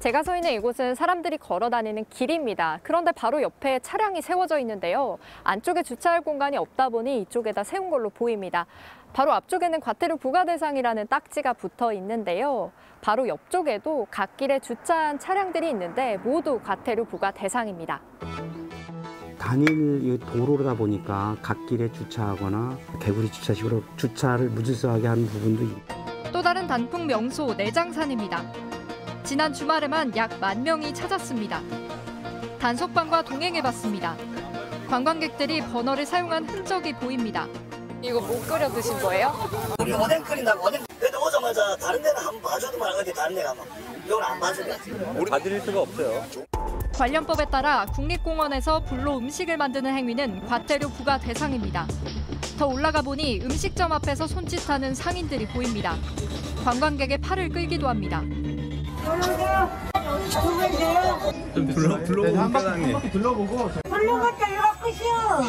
제가 0.00 0.24
서 0.24 0.34
있는 0.34 0.52
이곳은 0.54 0.96
사람들이 0.96 1.38
걸어 1.38 1.70
다니는 1.70 2.04
길입니다. 2.10 2.80
그런데 2.82 3.12
바로 3.12 3.40
옆에 3.40 3.78
차량이 3.78 4.20
세워져 4.20 4.58
있는데요. 4.58 5.16
안쪽에 5.44 5.84
주차할 5.84 6.22
공간이 6.22 6.56
없다 6.56 6.88
보니 6.88 7.22
이쪽에다 7.22 7.62
세운 7.62 7.88
걸로 7.88 8.10
보입니다. 8.10 8.66
바로 9.12 9.32
앞쪽에는 9.32 9.78
과태료 9.80 10.16
부과 10.16 10.44
대상이라는 10.44 11.06
딱지가 11.06 11.52
붙어 11.52 11.92
있는데요. 11.92 12.72
바로 13.00 13.28
옆쪽에도 13.28 14.08
갓길에 14.10 14.58
주차한 14.58 15.20
차량들이 15.20 15.70
있는데 15.70 16.16
모두 16.18 16.60
과태료 16.64 17.04
부과 17.04 17.30
대상입니다. 17.30 18.00
단일 19.42 20.20
도로다 20.20 20.74
보니까 20.74 21.36
갓길에 21.42 21.90
주차하거나 21.90 22.78
개구리 23.00 23.30
주차식으로 23.32 23.82
주차를 23.96 24.48
무질서하게 24.50 25.08
하는 25.08 25.26
부분도 25.26 25.64
있고. 25.64 26.32
또 26.32 26.40
다른 26.40 26.68
단풍 26.68 27.08
명소 27.08 27.52
내장산입니다. 27.54 28.40
지난 29.24 29.52
주말에만 29.52 30.16
약 30.16 30.38
만 30.40 30.62
명이 30.62 30.94
찾았습니다. 30.94 31.60
단속반과 32.60 33.22
동행해봤습니다. 33.24 34.16
관광객들이 34.88 35.60
버너를 35.60 36.06
사용한 36.06 36.48
흔적이 36.48 36.92
보입니다. 36.94 37.48
이거 38.00 38.20
못 38.20 38.46
끓여 38.46 38.68
드신 38.70 38.96
거예요? 39.00 39.32
우리 39.80 39.92
오뎅 39.92 40.22
끓인다고 40.22 40.68
오뎅 40.68 40.82
그래도 41.00 41.20
오자마자 41.20 41.76
다른 41.78 42.00
데는 42.00 42.16
한번 42.16 42.42
봐줘도 42.42 42.78
말건데 42.78 43.12
다른 43.12 43.34
데 43.34 43.42
가면 43.42 43.64
이건 44.06 44.22
안 44.22 44.38
봐주냐 44.38 44.76
우리 45.16 45.28
봐드릴 45.30 45.60
수가 45.62 45.80
없어요. 45.80 46.51
관련법에 47.02 47.46
따라 47.46 47.84
국립공원에서 47.86 48.84
불로 48.84 49.18
음식을 49.18 49.56
만드는 49.56 49.92
행위는 49.92 50.46
과태료 50.46 50.88
부과 50.90 51.18
대상입니다. 51.18 51.84
더 52.56 52.68
올라가 52.68 53.02
보니 53.02 53.40
음식점 53.42 53.90
앞에서 53.90 54.28
손짓하는 54.28 54.94
상인들이 54.94 55.48
보입니다. 55.48 55.96
관광객의 56.64 57.18
팔을 57.18 57.48
끌기도 57.48 57.88
합니다. 57.88 58.22
좀 61.52 61.74
둘러 61.74 62.04
둘러보고 62.04 62.38
한 62.38 62.52
바퀴 62.52 63.10
둘러보고 63.10 63.70
끝이야. 64.80 65.40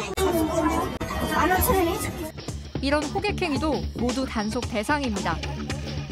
이런 2.82 3.04
호객 3.04 3.40
행위도 3.40 3.80
모두 4.00 4.26
단속 4.26 4.68
대상입니다. 4.68 5.36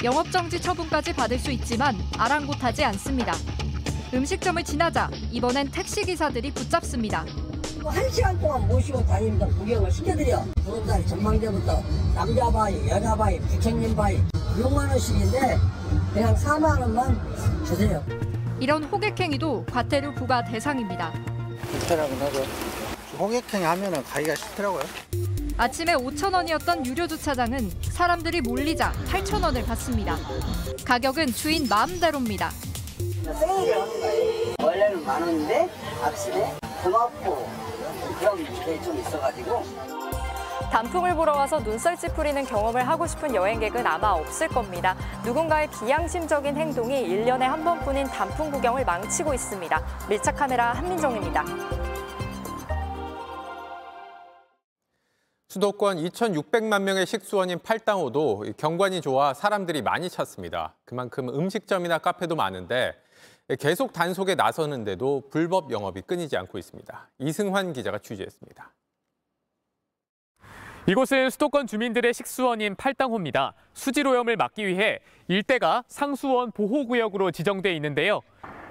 영업정지 0.04 0.62
처분까지 0.62 1.14
받을 1.14 1.36
수 1.36 1.50
있지만 1.50 1.98
아랑곳하지 2.16 2.84
않습니다. 2.84 3.34
음식점을 4.14 4.62
지나자 4.64 5.10
이번엔 5.30 5.70
택시 5.70 6.02
기사들이 6.02 6.50
붙잡습니다. 6.52 7.24
한 7.84 8.10
시간 8.10 8.38
동안 8.38 8.68
모시고 8.68 9.04
다닙니다. 9.06 9.46
구경을 9.46 9.90
시켜드려. 9.90 10.44
구름다리 10.64 11.06
전망대부터 11.06 11.82
남자 12.14 12.50
바위, 12.50 12.88
여자 12.88 13.16
바위, 13.16 13.40
부처님 13.40 13.96
바위 13.96 14.18
6만 14.56 14.88
원씩인데 14.90 15.58
그냥 16.12 16.36
4만 16.36 16.80
원만 16.80 17.18
주세요. 17.66 18.04
이런 18.60 18.84
호객행위도 18.84 19.64
과태료 19.72 20.14
부과 20.14 20.44
대상입니다. 20.44 21.10
불편하긴 21.70 22.20
하죠. 22.20 22.44
호객행 23.18 23.64
하면은 23.66 24.04
가기가 24.04 24.34
싫더라고요. 24.34 24.82
아침에 25.56 25.94
5천 25.94 26.34
원이었던 26.34 26.86
유료 26.86 27.06
주차장은 27.06 27.70
사람들이 27.82 28.42
몰리자 28.42 28.92
8천 29.08 29.42
원을 29.42 29.64
받습니다. 29.64 30.18
가격은 30.84 31.28
주인 31.28 31.66
마음대로입니다. 31.68 32.50
세일을 33.22 33.80
하는 33.80 34.00
거예요. 34.00 34.54
원래는 34.62 35.04
만 35.04 35.22
원인데 35.22 35.68
아침에 36.02 36.54
고맙고 36.82 37.46
그런 38.18 38.36
게 38.44 38.82
좀 38.82 38.98
있어가지고 38.98 39.62
단풍을 40.70 41.14
보러 41.14 41.32
와서 41.32 41.58
눈살 41.60 41.96
찌푸리는 41.98 42.44
경험을 42.44 42.88
하고 42.88 43.06
싶은 43.06 43.34
여행객은 43.34 43.86
아마 43.86 44.10
없을 44.12 44.48
겁니다. 44.48 44.96
누군가의 45.24 45.68
비양심적인 45.70 46.56
행동이 46.56 47.06
1년에 47.08 47.40
한 47.40 47.62
번뿐인 47.62 48.06
단풍 48.06 48.50
구경을 48.50 48.84
망치고 48.84 49.34
있습니다. 49.34 49.82
밀착 50.08 50.36
카메라 50.36 50.72
한민정입니다. 50.72 51.44
수도권 55.50 55.98
2,600만 55.98 56.80
명의 56.82 57.04
식수원인 57.04 57.58
팔당호도 57.58 58.44
경관이 58.56 59.02
좋아 59.02 59.34
사람들이 59.34 59.82
많이 59.82 60.08
찾습니다. 60.08 60.74
그만큼 60.86 61.28
음식점이나 61.28 61.98
카페도 61.98 62.34
많은데 62.36 62.94
계속 63.58 63.92
단속에 63.92 64.34
나서는데도 64.34 65.24
불법 65.30 65.70
영업이 65.70 66.02
끊이지 66.02 66.36
않고 66.36 66.58
있습니다. 66.58 67.10
이승환 67.18 67.72
기자가 67.72 67.98
취재했습니다. 67.98 68.72
이곳은 70.86 71.30
수도권 71.30 71.68
주민들의 71.68 72.12
식수원인 72.12 72.74
팔당호입니다. 72.74 73.54
수질오염을 73.72 74.36
막기 74.36 74.66
위해 74.66 74.98
일대가 75.28 75.84
상수원 75.86 76.50
보호구역으로 76.50 77.30
지정돼 77.30 77.74
있는데요. 77.76 78.20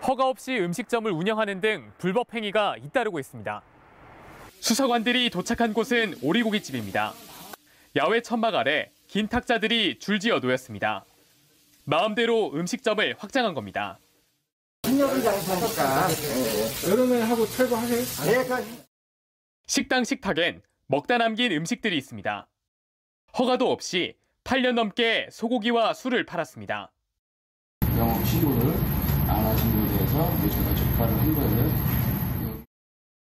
허가 0.06 0.28
없이 0.28 0.58
음식점을 0.58 1.10
운영하는 1.10 1.62
등 1.62 1.92
불법 1.98 2.34
행위가 2.34 2.76
잇따르고 2.78 3.20
있습니다. 3.20 3.62
수사관들이 4.60 5.30
도착한 5.30 5.74
곳은 5.74 6.16
오리고기집입니다. 6.22 7.14
야외 7.96 8.22
천막 8.22 8.56
아래 8.56 8.92
긴 9.08 9.28
탁자들이 9.28 10.00
줄지어 10.00 10.40
놓였습니다. 10.40 11.06
마음대로 11.86 12.52
음식점을 12.54 13.16
확장한 13.18 13.54
겁니다. 13.54 14.00
신여름 14.86 15.22
장사니까 15.22 16.08
여름에 16.90 17.22
하고 17.22 17.46
철거하세요. 17.46 18.66
식당 19.68 20.04
식탁엔 20.04 20.62
먹다 20.88 21.18
남긴 21.18 21.52
음식들이 21.52 21.98
있습니다. 21.98 22.48
허가도 23.38 23.72
없이 23.72 24.16
8년 24.44 24.74
넘게 24.74 25.30
소고기와 25.32 25.94
술을 25.94 26.26
팔았습니다. 26.26 26.92
영업 27.98 28.26
신고를 28.26 28.74
안 29.30 29.46
하신 29.46 29.72
분에 29.72 29.98
대해서 29.98 30.38
저희가 30.50 30.76
적발을 30.76 31.14
한 31.14 31.36
거예요. 31.36 32.64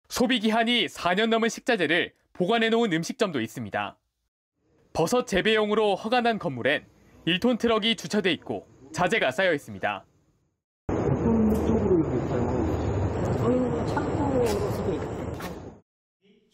소비 0.07 0.39
기한이 0.39 0.85
4년 0.87 1.27
넘은 1.27 1.49
식자재를 1.49 2.13
보관해 2.31 2.69
놓은 2.69 2.93
음식점도 2.93 3.41
있습니다. 3.41 3.97
버섯 4.93 5.25
재배용으로 5.27 5.95
허가난 5.95 6.39
건물엔 6.39 6.87
1톤 7.27 7.59
트럭이 7.59 7.95
주차돼 7.95 8.31
있고 8.31 8.65
자재가 8.93 9.31
쌓여 9.31 9.53
있습니다. 9.53 10.05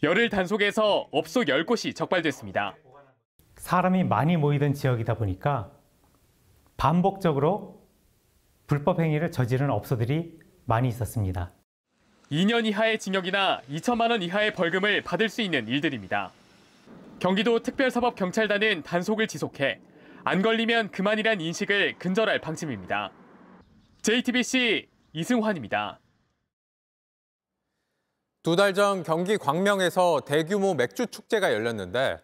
열흘 0.02 0.30
단속에서 0.30 1.10
업소 1.12 1.42
10곳이 1.42 1.94
적발됐습니다. 1.94 2.74
사람이 3.58 4.06
많이 4.06 4.38
모이던 4.38 4.74
지역이다 4.74 5.16
보니까 5.16 5.72
반복적으로 6.78 7.86
불법 8.66 9.02
행위를 9.02 9.32
저지른 9.32 9.70
업소들이 9.70 10.40
많이 10.64 10.88
있었습니다. 10.88 11.52
2년 12.32 12.66
이하의 12.66 13.00
징역이나 13.00 13.62
2천만 13.70 14.12
원 14.12 14.22
이하의 14.22 14.54
벌금을 14.54 15.02
받을 15.02 15.28
수 15.28 15.42
있는 15.42 15.68
일들입니다. 15.68 16.32
경기도 17.20 17.62
특별사법경찰단은 17.62 18.84
단속을 18.84 19.28
지속해 19.28 19.82
안 20.24 20.42
걸리면 20.42 20.92
그만이란 20.92 21.42
인식을 21.42 21.96
근절할 21.98 22.40
방침입니다. 22.40 23.12
JTBC 24.02 24.88
이승환입니다. 25.12 26.00
두 28.50 28.56
달 28.56 28.74
전 28.74 29.04
경기 29.04 29.38
광명에서 29.38 30.22
대규모 30.22 30.74
맥주 30.74 31.06
축제가 31.06 31.54
열렸는데 31.54 32.18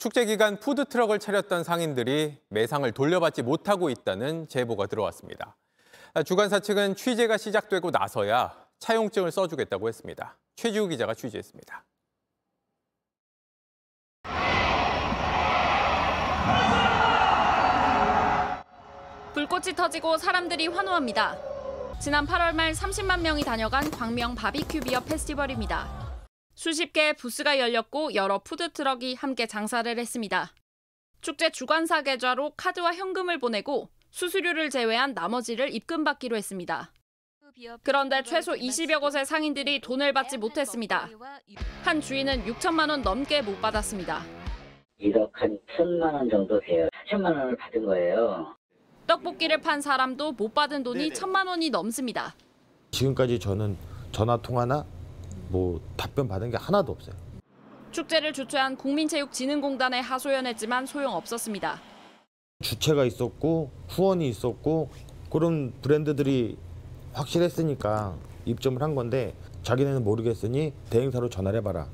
축제 0.00 0.24
기간 0.24 0.58
푸드 0.58 0.84
트럭을 0.86 1.20
차렸던 1.20 1.62
상인들이 1.62 2.36
매상을 2.48 2.90
돌려받지 2.90 3.42
못하고 3.42 3.88
있다는 3.88 4.48
제보가 4.48 4.86
들어왔습니다. 4.86 5.56
주관사 6.24 6.58
측은 6.58 6.96
취재가 6.96 7.36
시작되고 7.36 7.92
나서야 7.92 8.56
차용증을 8.80 9.30
써주겠다고 9.30 9.86
했습니다. 9.86 10.36
최지우 10.56 10.88
기자가 10.88 11.14
취재했습니다. 11.14 11.84
불꽃이 19.32 19.76
터지고 19.76 20.18
사람들이 20.18 20.66
환호합니다. 20.66 21.36
지난 22.00 22.26
8월 22.26 22.54
말 22.54 22.72
30만 22.72 23.22
명이 23.22 23.42
다녀간 23.42 23.90
광명 23.90 24.34
바비큐 24.36 24.80
비어 24.80 25.00
페스티벌입니다. 25.00 25.88
수십 26.54 26.92
개의 26.92 27.14
부스가 27.14 27.58
열렸고 27.58 28.14
여러 28.14 28.38
푸드트럭이 28.38 29.14
함께 29.14 29.46
장사를 29.46 29.98
했습니다. 29.98 30.52
축제 31.20 31.50
주관사 31.50 32.02
계좌로 32.02 32.52
카드와 32.56 32.94
현금을 32.94 33.38
보내고 33.38 33.88
수수료를 34.10 34.70
제외한 34.70 35.12
나머지를 35.14 35.74
입금받기로 35.74 36.36
했습니다. 36.36 36.92
그런데 37.82 38.22
최소 38.22 38.52
20여 38.52 39.00
곳의 39.00 39.26
상인들이 39.26 39.80
돈을 39.80 40.12
받지 40.12 40.38
못했습니다. 40.38 41.08
한 41.82 42.00
주인은 42.00 42.44
6천만 42.44 42.90
원 42.90 43.02
넘게 43.02 43.42
못 43.42 43.60
받았습니다. 43.60 44.22
1억 45.00 45.30
한 45.32 45.58
천만 45.76 46.14
원 46.14 46.30
정도 46.30 46.60
돼요. 46.60 46.88
4천만 47.10 47.24
원을 47.36 47.56
받은 47.56 47.84
거예요. 47.84 48.56
떡볶이를 49.08 49.62
판 49.62 49.80
사람도 49.80 50.32
못 50.32 50.52
받은 50.54 50.82
돈이 50.82 51.14
천만 51.14 51.48
원이 51.48 51.70
넘습니다. 51.70 52.34
지금까지 52.90 53.40
저는 53.40 53.76
전화 54.12 54.36
통화나 54.36 54.84
뭐 55.48 55.80
답변 55.96 56.28
받은 56.28 56.50
게 56.50 56.58
하나도 56.58 56.92
없어요. 56.92 57.16
축제를 57.90 58.34
주최한 58.34 58.76
국민체육진흥공단에 58.76 60.00
하소연했지만 60.00 60.84
소용없었습니다. 60.84 61.80
주체가 62.62 63.06
있었고 63.06 63.70
후원이 63.88 64.28
있었고 64.28 64.90
그런 65.30 65.72
브랜드들이 65.80 66.58
확실했으니까 67.14 68.14
입점을 68.44 68.82
한 68.82 68.94
건데 68.94 69.34
자기네는 69.62 70.04
모르겠으니 70.04 70.74
대행사로 70.90 71.30
전화를 71.30 71.60
해봐라. 71.60 71.88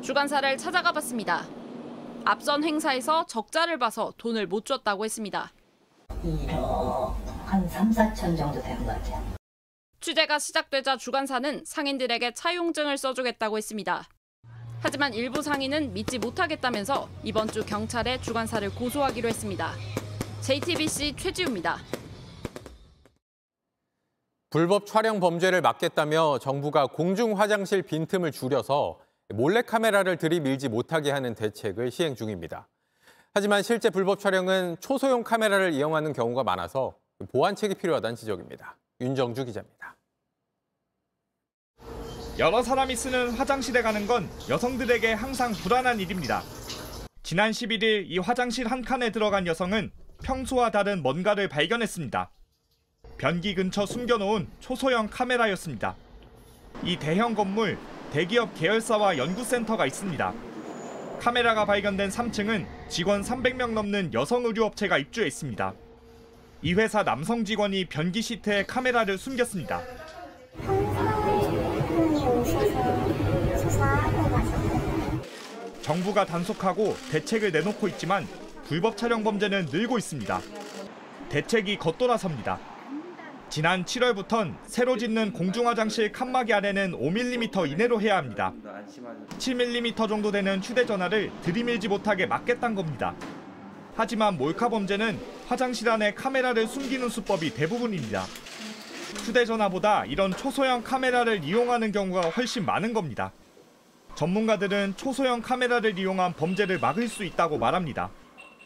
주관사를 0.00 0.56
찾아가 0.58 0.90
봤습니다. 0.90 1.46
앞선 2.24 2.64
행사에서 2.64 3.26
적자를 3.26 3.78
봐서 3.78 4.12
돈을 4.18 4.48
못 4.48 4.64
줬다고 4.64 5.04
했습니다. 5.04 5.52
1억 6.24 7.14
한 7.46 7.68
3, 7.68 7.90
4천 7.90 8.36
정도 8.36 8.60
되는 8.62 8.78
것 8.86 8.92
같아요. 8.92 9.22
취재가 10.00 10.38
시작되자 10.38 10.96
주관사는 10.96 11.62
상인들에게 11.64 12.34
차용증을 12.34 12.98
써주겠다고 12.98 13.56
했습니다. 13.56 14.08
하지만 14.80 15.14
일부 15.14 15.42
상인은 15.42 15.92
믿지 15.92 16.18
못하겠다면서 16.18 17.08
이번 17.22 17.46
주 17.46 17.64
경찰에 17.64 18.20
주관사를 18.20 18.68
고소하기로 18.74 19.28
했습니다. 19.28 19.74
JTBC 20.40 21.14
최지우입니다. 21.16 21.78
불법 24.50 24.86
촬영 24.86 25.20
범죄를 25.20 25.60
막겠다며 25.60 26.38
정부가 26.40 26.88
공중 26.88 27.38
화장실 27.38 27.82
빈틈을 27.82 28.32
줄여서 28.32 28.98
몰래카메라를 29.32 30.16
들이밀지 30.16 30.68
못하게 30.68 31.10
하는 31.12 31.34
대책을 31.34 31.90
시행 31.90 32.16
중입니다. 32.16 32.68
하지만 33.34 33.62
실제 33.62 33.88
불법 33.88 34.20
촬영은 34.20 34.76
초소형 34.80 35.24
카메라를 35.24 35.72
이용하는 35.72 36.12
경우가 36.12 36.44
많아서 36.44 36.94
보완책이 37.32 37.76
필요하다는 37.76 38.14
지적입니다. 38.14 38.76
윤정주 39.00 39.46
기자입니다. 39.46 39.96
여러 42.38 42.62
사람이 42.62 42.94
쓰는 42.94 43.30
화장실에 43.30 43.80
가는 43.80 44.06
건 44.06 44.28
여성들에게 44.50 45.14
항상 45.14 45.52
불안한 45.52 46.00
일입니다. 46.00 46.42
지난 47.22 47.52
11일 47.52 48.04
이 48.06 48.18
화장실 48.18 48.66
한 48.66 48.82
칸에 48.82 49.10
들어간 49.10 49.46
여성은 49.46 49.92
평소와 50.22 50.70
다른 50.70 51.02
뭔가를 51.02 51.48
발견했습니다. 51.48 52.30
변기 53.16 53.54
근처 53.54 53.86
숨겨놓은 53.86 54.46
초소형 54.60 55.08
카메라였습니다. 55.08 55.96
이 56.84 56.98
대형 56.98 57.34
건물 57.34 57.78
대기업 58.12 58.54
계열사와 58.54 59.16
연구센터가 59.16 59.86
있습니다. 59.86 60.51
카메라가 61.22 61.64
발견된 61.64 62.08
3층은 62.08 62.66
직원 62.88 63.22
300명 63.22 63.74
넘는 63.74 64.12
여성 64.12 64.44
의류업체가 64.44 64.98
입주했습니다. 64.98 65.72
이 66.62 66.74
회사 66.74 67.04
남성 67.04 67.44
직원이 67.44 67.84
변기 67.84 68.20
시트에 68.20 68.64
카메라를 68.66 69.16
숨겼습니다. 69.18 69.82
정부가 75.80 76.26
단속하고 76.26 76.96
대책을 77.12 77.52
내놓고 77.52 77.86
있지만 77.86 78.26
불법 78.66 78.96
촬영 78.96 79.22
범죄는 79.22 79.66
늘고 79.66 79.98
있습니다. 79.98 80.40
대책이 81.28 81.76
겉돌아섭니다. 81.76 82.71
지난 83.52 83.84
7월부턴 83.84 84.56
새로 84.64 84.96
짓는 84.96 85.34
공중화장실 85.34 86.10
칸막이 86.10 86.54
아래는 86.54 86.92
5mm 86.92 87.70
이내로 87.70 88.00
해야 88.00 88.16
합니다. 88.16 88.54
7mm 89.36 90.08
정도 90.08 90.30
되는 90.30 90.58
휴대전화를 90.62 91.30
들이밀지 91.42 91.88
못하게 91.88 92.24
막겠다는 92.24 92.74
겁니다. 92.74 93.14
하지만 93.94 94.38
몰카 94.38 94.70
범죄는 94.70 95.18
화장실 95.48 95.90
안에 95.90 96.14
카메라를 96.14 96.66
숨기는 96.66 97.06
수법이 97.10 97.52
대부분입니다. 97.52 98.22
휴대전화보다 99.26 100.06
이런 100.06 100.34
초소형 100.34 100.82
카메라를 100.82 101.44
이용하는 101.44 101.92
경우가 101.92 102.30
훨씬 102.30 102.64
많은 102.64 102.94
겁니다. 102.94 103.34
전문가들은 104.14 104.94
초소형 104.96 105.42
카메라를 105.42 105.98
이용한 105.98 106.32
범죄를 106.36 106.80
막을 106.80 107.06
수 107.06 107.22
있다고 107.22 107.58
말합니다. 107.58 108.10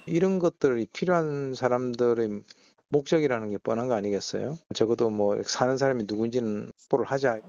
이런 0.07 0.39
것들이 0.39 0.87
필요한 0.93 1.55
사람들의 1.55 2.43
목적이라는 2.89 3.51
게 3.51 3.59
뻔한 3.59 3.89
거 3.89 3.95
아니겠어요? 3.95 4.59
적어도 4.75 5.11
뭐 5.11 5.43
사는 5.45 5.77
사람이 5.77 6.05
누군지는 6.07 6.71
확보를 6.83 7.07
하자. 7.07 7.41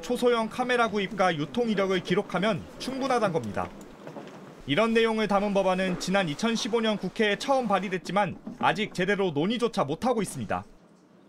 초소형 0.00 0.48
카메라 0.48 0.88
구입과 0.88 1.36
유통 1.36 1.68
이력을 1.68 1.98
기록하면 2.02 2.62
충분하단 2.78 3.32
겁니다. 3.32 3.68
이런 4.66 4.92
내용을 4.92 5.28
담은 5.28 5.54
법안은 5.54 5.98
지난 5.98 6.26
2015년 6.26 7.00
국회에 7.00 7.38
처음 7.38 7.66
발의됐지만 7.68 8.38
아직 8.58 8.94
제대로 8.94 9.30
논의조차 9.30 9.84
못하고 9.84 10.22
있습니다. 10.22 10.64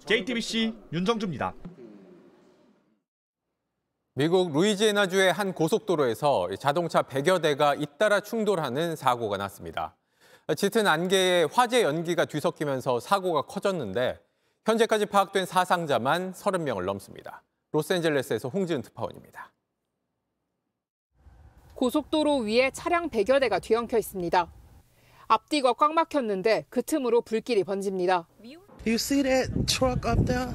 JTBC 0.06 0.76
윤정주입니다. 0.94 1.54
미국 4.16 4.52
루이지애나주의 4.52 5.32
한 5.32 5.54
고속도로에서 5.54 6.50
자동차 6.60 7.02
100여 7.02 7.42
대가 7.42 7.74
잇따라 7.76 8.20
충돌하는 8.20 8.96
사고가 8.98 9.38
났습니다. 9.38 9.96
짙은 10.56 10.88
안개에 10.88 11.48
화재 11.52 11.84
연기가 11.84 12.26
뒤섞이면서 12.26 13.00
사고가 13.00 13.44
커졌는데 13.44 14.20
현재까지 14.66 15.06
파악된 15.06 15.46
사상자만 15.46 16.34
30명을 16.34 16.86
넘습니다. 16.86 17.44
로스앤젤레스에서 17.72 18.50
홍지은 18.50 18.82
특파원입니다. 18.82 19.52
고속도로 21.76 22.40
위에 22.40 22.72
차량 22.72 23.10
100여 23.10 23.40
대가 23.40 23.60
뒤엉켜 23.60 23.98
있습니다. 23.98 24.52
앞뒤가 25.28 25.74
꽉 25.74 25.94
막혔는데 25.94 26.66
그 26.70 26.82
틈으로 26.82 27.22
불길이 27.22 27.64
번집니다. 27.64 28.28
You 28.86 28.96
see 28.96 29.24
that 29.24 29.52
truck 29.68 30.10
up 30.10 30.26
there? 30.26 30.52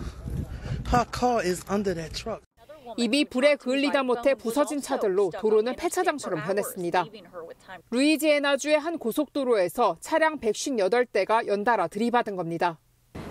Her 0.93 1.07
car 1.13 1.41
is 1.45 1.65
under 1.71 1.95
that 1.95 2.13
truck. 2.13 2.43
입이 2.97 3.25
불에 3.27 3.57
그을리다 3.57 4.03
못해 4.03 4.35
부서진 4.35 4.81
차들로 4.81 5.31
도로는 5.39 5.75
폐차장처럼 5.77 6.45
변했습니다. 6.45 7.05
루이지애나주의 7.91 8.79
한 8.79 8.99
고속도로에서 8.99 9.97
차량 10.01 10.39
158대가 10.39 11.47
연달아 11.47 11.89
들이받은 11.89 12.37
겁니다. 12.37 12.79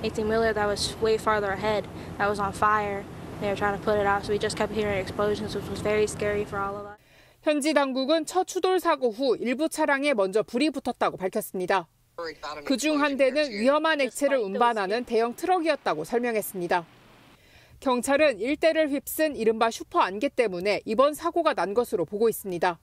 18-wheeler 0.04 0.54
that 0.54 0.68
was 0.68 0.96
way 1.02 1.16
farther 1.16 1.54
ahead 1.54 1.88
that 2.18 2.28
was 2.28 2.42
on 2.42 2.52
fire. 2.52 3.04
They 3.40 3.50
were 3.52 3.58
trying 3.58 3.78
to 3.78 3.84
put 3.84 3.98
it 3.98 4.06
out, 4.06 4.24
so 4.24 4.32
we 4.32 4.40
just 4.40 4.58
kept 4.58 4.74
hearing 4.74 5.00
explosions, 5.00 5.56
which 5.56 5.68
was 5.70 5.82
very 5.82 6.08
scary 6.08 6.44
for 6.44 6.60
all 6.60 6.76
of 6.76 6.86
us. 6.88 6.98
현지 7.42 7.74
당국은 7.74 8.26
첫 8.26 8.48
추돌 8.48 8.80
사고 8.80 9.10
후 9.12 9.36
일부 9.38 9.68
차량에 9.68 10.14
먼저 10.14 10.44
불이 10.44 10.70
붙었다고 10.70 11.18
밝혔습니다. 11.18 11.88
그중 12.66 13.02
한 13.02 13.18
대는 13.18 13.52
위험한 13.52 14.00
액체를 14.00 14.38
운반하는 14.38 15.04
대형 15.04 15.36
트럭이었다고 15.36 16.04
설명했습니다. 16.06 16.86
경찰은 17.84 18.40
일대를 18.40 18.92
휩쓴 18.92 19.36
이른바 19.36 19.70
슈퍼 19.70 20.00
안개 20.00 20.30
때문에 20.30 20.80
이번 20.86 21.14
사고가 21.14 21.54
난 21.54 21.74
것으로 21.74 22.06
보고 22.06 22.30
있습니다. 22.30 22.80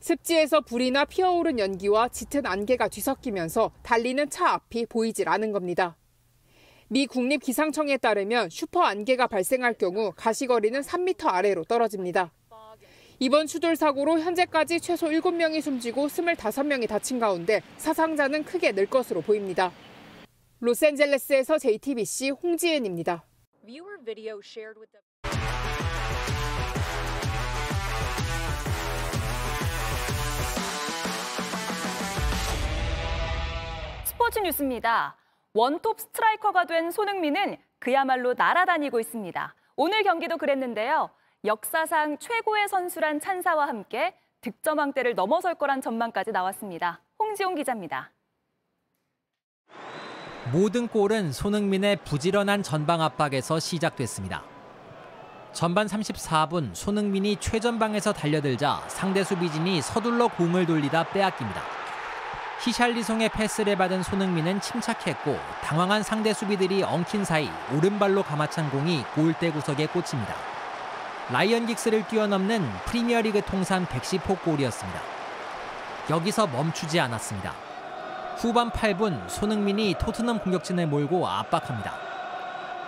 습지에서 0.00 0.62
불이나 0.62 1.04
피어오른 1.04 1.60
연기와 1.60 2.08
짙은 2.08 2.44
안개가 2.44 2.88
뒤섞이면서 2.88 3.70
달리는 3.84 4.28
차 4.28 4.48
앞이 4.48 4.86
보이질 4.86 5.28
않은 5.28 5.52
겁니다. 5.52 5.96
미 6.88 7.06
국립기상청에 7.06 7.98
따르면 7.98 8.50
슈퍼 8.50 8.82
안개가 8.82 9.28
발생할 9.28 9.74
경우 9.74 10.12
가시거리는 10.16 10.80
3m 10.80 11.28
아래로 11.28 11.62
떨어집니다. 11.62 12.32
이번 13.20 13.46
추돌 13.46 13.76
사고로 13.76 14.18
현재까지 14.18 14.80
최소 14.80 15.06
7명이 15.06 15.62
숨지고 15.62 16.08
25명이 16.08 16.88
다친 16.88 17.20
가운데 17.20 17.62
사상자는 17.76 18.42
크게 18.42 18.72
늘 18.72 18.86
것으로 18.86 19.20
보입니다. 19.20 19.70
로스앤젤레스에서 20.58 21.58
JTBC 21.58 22.30
홍지은입니다. 22.30 23.29
스포츠 34.04 34.38
뉴스입니다. 34.38 35.16
원톱 35.52 36.00
스트라이커가 36.00 36.64
된 36.64 36.90
손흥민은 36.90 37.58
그야말로 37.78 38.34
날아다니고 38.34 39.00
있습니다. 39.00 39.54
오늘 39.76 40.02
경기도 40.04 40.36
그랬는데요. 40.36 41.10
역사상 41.44 42.18
최고의 42.18 42.68
선수란 42.68 43.20
찬사와 43.20 43.68
함께 43.68 44.14
득점왕대를 44.40 45.14
넘어설 45.14 45.54
거란 45.54 45.80
전망까지 45.80 46.32
나왔습니다. 46.32 47.02
홍지용 47.18 47.54
기자입니다. 47.56 48.12
모든 50.46 50.88
골은 50.88 51.32
손흥민의 51.32 51.98
부지런한 52.04 52.62
전방 52.62 53.02
압박에서 53.02 53.60
시작됐습니다. 53.60 54.42
전반 55.52 55.86
34분 55.86 56.74
손흥민이 56.74 57.36
최전방에서 57.36 58.12
달려들자 58.12 58.82
상대 58.88 59.22
수비진이 59.22 59.82
서둘러 59.82 60.28
공을 60.28 60.66
돌리다 60.66 61.10
빼앗깁니다. 61.10 61.62
히샬리송의 62.64 63.28
패스를 63.30 63.76
받은 63.76 64.02
손흥민은 64.02 64.60
침착했고 64.60 65.38
당황한 65.62 66.02
상대 66.02 66.32
수비들이 66.32 66.82
엉킨 66.82 67.24
사이 67.24 67.48
오른발로 67.74 68.22
감아찬 68.22 68.70
공이 68.70 69.04
골대 69.14 69.50
구석에 69.52 69.86
꽂힙니다. 69.86 70.34
라이언 71.30 71.66
긱스를 71.66 72.08
뛰어넘는 72.08 72.66
프리미어리그 72.86 73.42
통산 73.42 73.86
110호 73.86 74.42
골이었습니다. 74.42 75.00
여기서 76.10 76.46
멈추지 76.48 76.98
않았습니다. 76.98 77.69
후반 78.40 78.70
8분 78.70 79.28
손흥민이 79.28 79.96
토트넘 80.00 80.38
공격진을 80.38 80.86
몰고 80.86 81.28
압박합니다. 81.28 81.92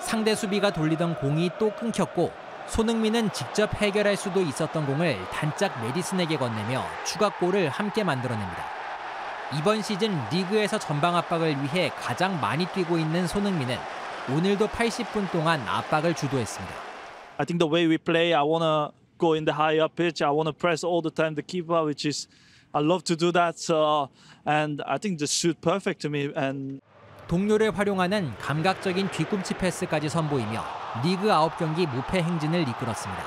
상대 0.00 0.34
수비가 0.34 0.72
돌리던 0.72 1.16
공이 1.16 1.50
또 1.58 1.70
끊겼고 1.74 2.32
손흥민은 2.68 3.34
직접 3.34 3.74
해결할 3.74 4.16
수도 4.16 4.40
있었던 4.40 4.86
공을 4.86 5.18
단짝 5.30 5.78
메디슨에게 5.84 6.38
건네며 6.38 6.82
추가골을 7.04 7.68
함께 7.68 8.02
만들어냅니다. 8.02 8.64
이번 9.58 9.82
시즌 9.82 10.18
리그에서 10.30 10.78
전방 10.78 11.16
압박을 11.16 11.62
위해 11.62 11.90
가장 12.00 12.40
많이 12.40 12.64
뛰고 12.64 12.96
있는 12.96 13.26
손흥민은 13.26 13.76
오늘도 14.34 14.68
80분 14.68 15.30
동안 15.30 15.60
압박을 15.68 16.14
주도했습니다. 16.14 16.74
I 17.36 17.44
think 17.44 17.58
the 17.58 17.70
way 17.70 17.86
we 17.86 17.98
play, 17.98 18.32
I 18.32 18.42
want 18.42 18.64
to 18.64 18.92
go 19.18 19.34
in 19.34 19.44
the 19.44 19.54
higher 19.54 19.86
pitch. 19.94 20.24
I 20.24 20.30
want 20.30 20.48
to 20.48 20.54
press 20.54 20.82
all 20.82 21.02
the 21.02 21.12
time 21.12 21.34
the 21.34 21.44
keeper, 21.44 21.84
which 21.84 22.08
is 22.08 22.26
I 22.74 22.80
love 22.80 23.04
to 23.04 23.16
do 23.16 23.32
that. 23.32 23.58
So, 23.58 24.08
and 24.46 24.82
I 24.86 24.98
think 24.98 25.18
just 25.18 25.34
shoot 25.34 25.60
perfect 25.60 26.00
to 26.02 26.08
me. 26.10 26.32
And 26.34 26.80
동료를 27.28 27.76
활용하는 27.76 28.32
감각적인 28.38 29.10
뒤꿈치 29.10 29.54
패스까지 29.54 30.08
선보이며 30.08 30.62
리그 31.04 31.28
9경기 31.28 31.86
무패 31.88 32.22
행진을 32.22 32.68
이끌었습니다. 32.68 33.22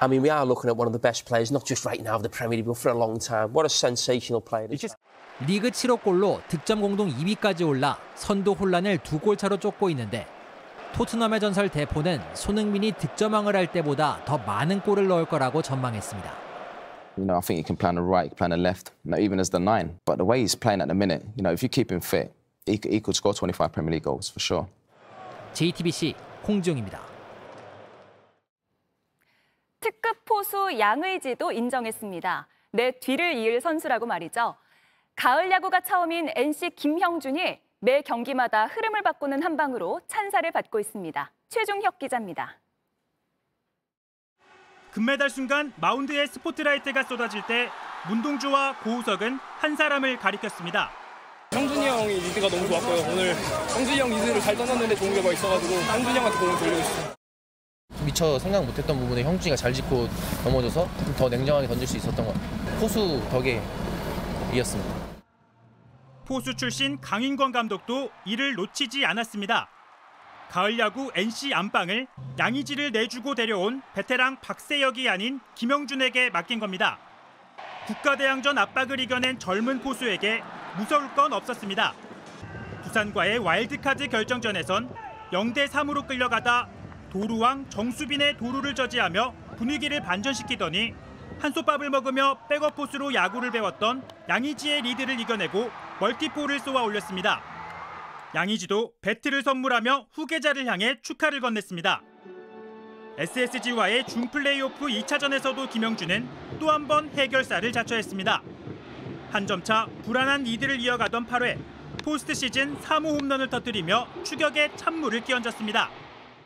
I 0.00 0.08
mean, 0.08 0.22
we 0.24 0.30
are 0.30 0.44
looking 0.44 0.68
at 0.68 0.76
one 0.76 0.88
of 0.88 0.92
the 0.92 1.00
best 1.00 1.24
players, 1.26 1.52
not 1.52 1.64
just 1.64 1.86
right 1.86 2.02
now 2.02 2.16
of 2.16 2.22
the 2.22 2.30
Premier 2.30 2.58
League, 2.58 2.66
but 2.66 2.76
for 2.78 2.90
a 2.90 2.98
long 2.98 3.20
time. 3.22 3.54
What 3.54 3.62
a 3.66 3.70
sensational 3.70 4.42
player. 4.42 4.66
리그 5.46 5.70
7호 5.70 6.02
골로 6.02 6.40
득점 6.48 6.80
공동 6.80 7.08
2위까지 7.08 7.66
올라 7.66 7.96
선두 8.14 8.52
혼란을 8.52 8.98
두 8.98 9.18
골 9.18 9.36
차로 9.36 9.56
쫓고 9.58 9.90
있는데 9.90 10.26
토트넘의 10.94 11.40
전설 11.40 11.68
대포는 11.68 12.20
손흥민이 12.34 12.92
득점왕을 12.92 13.56
할 13.56 13.72
때보다 13.72 14.24
더 14.26 14.38
많은 14.38 14.80
골을 14.82 15.08
넣을 15.08 15.24
거라고 15.24 15.62
전망했습니다. 15.62 16.51
You 17.16 17.24
know, 17.24 17.36
I 17.36 17.40
think 17.40 17.58
he 17.58 17.62
can 17.62 17.76
play 17.76 17.88
on 17.88 17.96
the 17.96 18.02
right, 18.02 18.34
play 18.34 18.46
on 18.46 18.50
the 18.50 18.56
left, 18.56 18.90
you 19.04 19.10
know, 19.10 19.18
even 19.18 19.38
as 19.38 19.50
the 19.50 19.58
nine. 19.58 19.98
But 20.06 20.16
the 20.16 20.24
way 20.24 20.40
he's 20.40 20.54
playing 20.54 20.80
at 20.80 20.88
the 20.88 20.94
minute, 20.94 21.22
you 21.36 21.42
know, 21.42 21.52
if 21.52 21.62
you 21.62 21.68
keep 21.68 21.92
him 21.92 22.00
fit, 22.00 22.32
he, 22.64 22.80
he 22.88 23.00
could 23.00 23.14
score 23.16 23.34
25 23.34 23.72
Premier 23.72 23.92
League 23.92 24.04
goals 24.04 24.30
for 24.30 24.40
sure. 24.40 24.66
JTBC 25.52 26.14
홍지용입니다. 26.48 27.00
특급 29.80 30.24
포수 30.24 30.78
양의지도 30.78 31.52
인정했습니다. 31.52 32.48
내 32.72 32.92
뒤를 32.92 33.34
이을 33.34 33.60
선수라고 33.60 34.06
말이죠. 34.06 34.54
가을 35.16 35.50
야구가 35.50 35.80
처음인 35.80 36.30
NC 36.34 36.70
김형준이 36.70 37.60
매 37.80 38.00
경기마다 38.00 38.66
흐름을 38.66 39.02
바꾸는 39.02 39.42
한 39.42 39.56
방으로 39.56 40.00
찬사를 40.06 40.50
받고 40.50 40.80
있습니다. 40.80 41.30
최종혁 41.48 41.98
기자입니다. 41.98 42.61
금메달 44.92 45.30
순간 45.30 45.72
마운드에 45.76 46.26
스포트라이트가 46.26 47.04
쏟아질 47.04 47.42
때 47.46 47.70
문동주와 48.08 48.76
고우석은 48.80 49.38
한 49.58 49.74
사람을 49.74 50.18
가리켰습니다. 50.18 50.90
형준이 51.50 51.86
형이 51.86 52.14
리드가 52.14 52.48
너무 52.48 52.68
좋았고요. 52.68 53.12
오늘 53.12 53.34
형준이 53.74 53.98
형 53.98 54.10
리드를 54.10 54.40
잘 54.40 54.54
던졌는데 54.54 54.94
좋은 54.94 55.14
결과 55.14 55.32
있어가지고 55.32 55.74
형준이 55.74 56.18
형한테 56.18 56.38
공을 56.38 56.58
돌리고 56.58 56.82
싶어요. 56.82 57.14
미처 58.04 58.38
생각 58.38 58.64
못했던 58.64 58.98
부분에 58.98 59.22
형준이가 59.22 59.56
잘 59.56 59.72
짚고 59.72 60.08
넘어져서 60.44 60.86
더 61.16 61.28
냉정하게 61.28 61.66
던질 61.68 61.86
수 61.86 61.96
있었던 61.96 62.26
것 62.26 62.34
같아요. 62.34 62.78
포수 62.78 63.22
덕에 63.30 63.62
이겼습니다. 64.52 64.94
포수 66.26 66.54
출신 66.54 67.00
강인권 67.00 67.52
감독도 67.52 68.10
이를 68.26 68.54
놓치지 68.54 69.06
않았습니다. 69.06 69.68
가을 70.52 70.78
야구 70.78 71.10
NC 71.14 71.54
안방을 71.54 72.06
양의지를 72.38 72.92
내주고 72.92 73.34
데려온 73.34 73.80
베테랑 73.94 74.36
박세혁이 74.42 75.08
아닌 75.08 75.40
김영준에게 75.54 76.28
맡긴 76.28 76.60
겁니다. 76.60 76.98
국가대항전 77.86 78.58
압박을 78.58 79.00
이겨낸 79.00 79.38
젊은 79.38 79.80
포수에게 79.80 80.42
무서울 80.76 81.08
건 81.14 81.32
없었습니다. 81.32 81.94
부산과의 82.82 83.38
와일드카드 83.38 84.08
결정전에선 84.08 84.94
0대 85.32 85.68
3으로 85.68 86.06
끌려가다 86.06 86.68
도루왕 87.10 87.70
정수빈의 87.70 88.36
도루를 88.36 88.74
저지하며 88.74 89.32
분위기를 89.56 90.02
반전시키더니 90.02 90.92
한솥밥을 91.40 91.88
먹으며 91.88 92.36
백업 92.50 92.76
포수로 92.76 93.14
야구를 93.14 93.52
배웠던 93.52 94.06
양의지의 94.28 94.82
리드를 94.82 95.18
이겨내고 95.18 95.70
멀티포를 95.98 96.60
쏘아 96.60 96.82
올렸습니다. 96.82 97.51
양의지도 98.34 98.92
배트를 99.02 99.42
선물하며 99.42 100.06
후계자를 100.12 100.66
향해 100.66 100.98
축하를 101.02 101.40
건넸습니다. 101.40 102.00
SSG와의 103.18 104.06
준 104.06 104.30
플레이오프 104.30 104.86
2차전에서도 104.86 105.68
김형준은 105.70 106.28
또 106.58 106.70
한 106.70 106.88
번 106.88 107.10
해결사를 107.10 107.70
자처했습니다. 107.70 108.42
한 109.32 109.46
점 109.46 109.62
차 109.62 109.86
불안한 110.04 110.44
리드를 110.44 110.80
이어가던 110.80 111.26
8회 111.26 111.58
포스트 112.04 112.34
시즌 112.34 112.76
3호 112.78 113.20
홈런을 113.20 113.48
터뜨리며 113.50 114.08
추격에 114.24 114.70
찬물을 114.76 115.24
끼얹었습니다. 115.24 115.90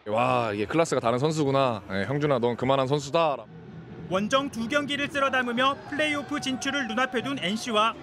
와 0.09 0.53
이게 0.53 0.66
클래스가 0.66 1.01
다른 1.01 1.18
선수구나. 1.18 1.82
네, 1.89 2.05
형준아 2.05 2.39
넌 2.41 2.57
그만한 2.57 2.87
선수다. 2.89 3.37
원정 4.09 4.51
두 4.51 4.68
경기를 4.68 5.09
쓸어 5.09 5.30
담으며 5.30 5.76
플레이오프 5.91 6.41
진출을 6.41 6.87
눈앞에 6.89 7.22
둔 7.22 7.39
NC와 7.41 7.95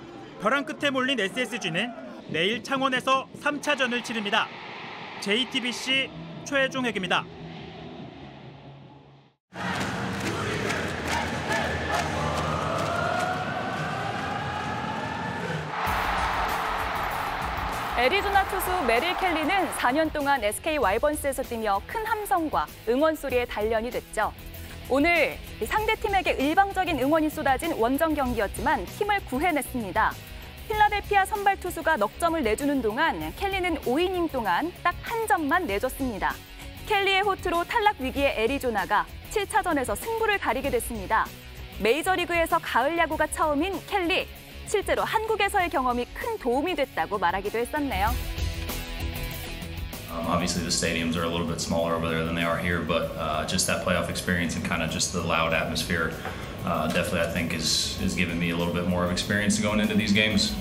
벼랑 0.42 0.66
끝에 0.66 0.90
몰린 0.90 1.20
SSG는 1.20 1.94
내일 2.30 2.64
창원에서 2.64 3.28
3차전을 3.42 4.04
치릅니다. 4.04 4.48
JTBC 5.22 6.10
최종 6.46 6.86
회입니다. 6.86 7.24
애리조나 17.96 18.44
투수 18.46 18.84
메릴 18.86 19.16
켈리는 19.18 19.70
4년 19.78 20.12
동안 20.12 20.44
SK 20.44 20.78
와이번스에서 20.78 21.44
뛰며 21.44 21.80
큰 21.88 22.06
함성과 22.06 22.66
응원 22.90 23.16
소리에 23.16 23.46
단련이 23.46 23.92
됐죠. 23.92 24.34
오늘 24.90 25.38
상대 25.66 25.96
팀에게 25.96 26.32
일방적인 26.32 27.00
응원이 27.00 27.30
쏟아진 27.30 27.72
원정 27.74 28.16
경기였지만 28.16 28.86
팀을 28.86 29.24
구해냈습니다. 29.26 30.12
필라델피아 30.68 31.26
선발 31.26 31.60
투수가 31.60 31.98
넉 31.98 32.18
점을 32.20 32.42
내주는 32.42 32.82
동안 32.82 33.34
켈리는 33.36 33.76
5이닝 33.82 34.32
동안 34.32 34.72
딱 34.84 34.94
한 35.04 35.28
점만 35.28 35.68
내줬습니다. 35.68 36.34
켈리의 36.88 37.22
호투로 37.22 37.64
탈락 37.66 37.96
위기의 38.00 38.34
애리조나가 38.38 39.06
7차전에서 39.32 39.96
승부를 39.96 40.38
가리게 40.40 40.70
됐습니다. 40.70 41.26
메이저리그에서 41.80 42.60
가을 42.60 42.98
야구가 42.98 43.28
처음인 43.28 43.80
켈리. 43.88 44.28
실제로 44.68 45.04
한국에서의 45.04 45.70
경험이 45.70 46.06
큰 46.14 46.38
도움이 46.40 46.76
됐다고 46.76 47.18
말하기도 47.20 47.58
했었네요. 47.58 48.10
Um, 50.12 50.28
obviously, 50.28 50.62
the 50.62 50.70
stadiums 50.72 51.16
are 51.16 51.24
a 51.24 51.30
little 51.30 51.48
bit 51.48 51.60
smaller 51.60 51.96
over 51.96 52.08
there 52.08 52.24
than 52.24 52.36
they 52.36 52.46
are 52.46 52.58
here, 52.58 52.82
but 52.82 53.16
uh, 53.18 53.46
just 53.48 53.66
that 53.68 53.84
playoff 53.84 54.10
experience 54.10 54.56
and 54.56 54.64
kind 54.64 54.84
of 54.84 54.92
just 54.92 55.12
the 55.12 55.22
loud 55.22 55.54
atmosphere, 55.54 56.14
uh, 56.66 56.88
definitely 56.88 57.22
I 57.22 57.32
think 57.32 57.54
is 57.54 58.00
is 58.02 58.16
giving 58.16 58.40
me 58.40 58.52
a 58.52 58.56
little 58.58 58.74
bit 58.74 58.88
more 58.88 59.04
of 59.04 59.12
experience 59.12 59.60
going 59.62 59.80
into 59.80 59.96
these 59.96 60.14
games. 60.14 60.54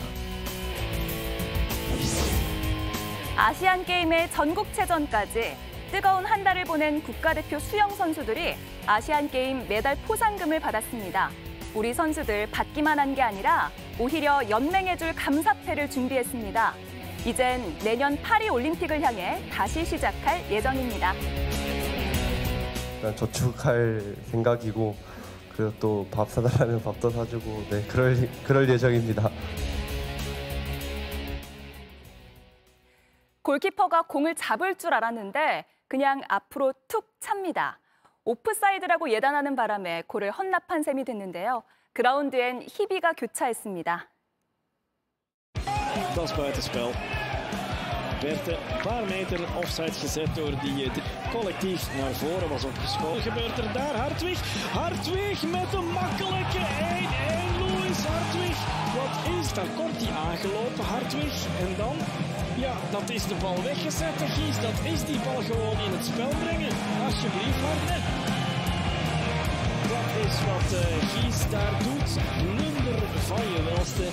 아시안 3.37 3.85
게임의 3.85 4.31
전국체전까지 4.31 5.57
뜨거운 5.91 6.25
한 6.27 6.45
달을 6.45 6.65
보낸 6.65 7.03
국가대표 7.03 7.59
수영 7.59 7.91
선수들이 7.91 8.55
아시안 8.87 9.29
게임 9.31 9.67
메달 9.69 9.97
포상금을 10.07 10.61
받았습니다. 10.61 11.31
우리 11.75 11.93
선수들 11.95 12.49
받기만 12.51 12.99
한 12.99 13.15
게 13.15 13.23
아니라 13.23 13.71
오히려 13.99 14.41
연맹해줄 14.49 15.15
감사패를 15.15 15.91
준비했습니다. 15.91 16.75
이젠 17.25 17.63
내년 17.85 18.21
파리 18.21 18.49
올림픽을 18.49 19.01
향해 19.01 19.43
다시 19.51 19.85
시작할 19.85 20.45
예정입니다. 20.51 21.15
저축할 23.17 24.03
생각이고 24.31 24.95
그리고 25.57 25.73
또 25.79 26.07
밥 26.11 26.29
사달라면 26.31 26.83
밥도 26.83 27.11
사주고 27.11 27.45
네 27.71 27.83
그럴 27.89 28.17
그럴 28.45 28.69
예정입니다. 28.69 29.31
골키퍼가 33.43 34.03
공을 34.03 34.35
잡을 34.35 34.77
줄 34.77 34.95
알았는데 34.95 35.65
그냥 35.89 36.23
앞으로 36.29 36.73
툭 36.89 37.13
찹니다. 37.21 37.79
오프사이드라고 38.25 39.11
예단하는 39.11 39.57
바람에 39.57 40.05
골을 40.07 40.31
헌납한 40.31 40.83
셈이 40.83 41.05
됐는데요. 41.05 41.65
그라운드엔 41.93 42.63
희비가 42.69 43.13
교차했습니다. 43.15 44.09
Werd 48.23 48.49
een 48.49 48.83
paar 48.83 49.05
meter 49.17 49.41
offside 49.63 49.93
gezet 49.93 50.35
door 50.35 50.53
die 50.63 50.91
collectief 51.31 51.83
naar 52.01 52.13
voren 52.13 52.49
was 52.49 52.65
opgeschoten. 52.65 53.23
Gebeurt 53.23 53.59
er 53.59 53.73
daar 53.73 53.95
Hartwig? 53.95 54.39
Hartwig 54.73 55.43
met 55.43 55.71
een 55.79 55.91
makkelijke 56.01 56.59
1-1. 56.59 56.63
Louis 57.61 57.99
Hartwig. 58.11 58.59
Wat 58.99 59.15
is 59.39 59.53
daar? 59.53 59.71
Komt 59.77 59.99
hij 60.03 60.13
aangelopen, 60.29 60.85
Hartwig? 60.85 61.35
En 61.65 61.73
dan? 61.77 61.97
Ja, 62.65 62.75
dat 62.91 63.11
is 63.11 63.25
de 63.27 63.35
bal 63.43 63.63
weggezet, 63.63 64.17
Gies. 64.35 64.57
Dat 64.69 64.79
is 64.93 65.01
die 65.11 65.21
bal 65.27 65.41
gewoon 65.51 65.79
in 65.87 65.93
het 65.97 66.05
spel 66.11 66.33
brengen. 66.43 66.73
Alsjeblieft, 67.07 67.61
Hartwig. 67.67 68.05
Dat 69.93 70.09
is 70.27 70.35
wat 70.51 70.69
uh, 70.81 70.85
Gies 71.13 71.39
daar 71.55 71.75
doet. 71.87 72.11
Nummer 72.61 72.99
van 73.29 73.45
je 73.55 73.61
welste. 73.71 74.07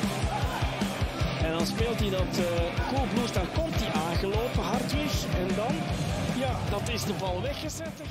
En 1.43 1.51
dan 1.51 1.65
speelt 1.65 1.99
hij 1.99 2.09
dat 2.09 2.39
uh, 2.39 2.45
Cool 2.89 3.07
Blues, 3.13 3.31
daar 3.31 3.47
komt 3.53 3.75
hij 3.75 4.01
aangelopen, 4.01 4.63
Hartwig. 4.63 5.25
En 5.41 5.55
dan, 5.55 5.75
ja, 6.39 6.51
dat 6.69 6.89
is 6.89 7.03
de 7.03 7.13
bal 7.19 7.41
weggezet. 7.41 8.01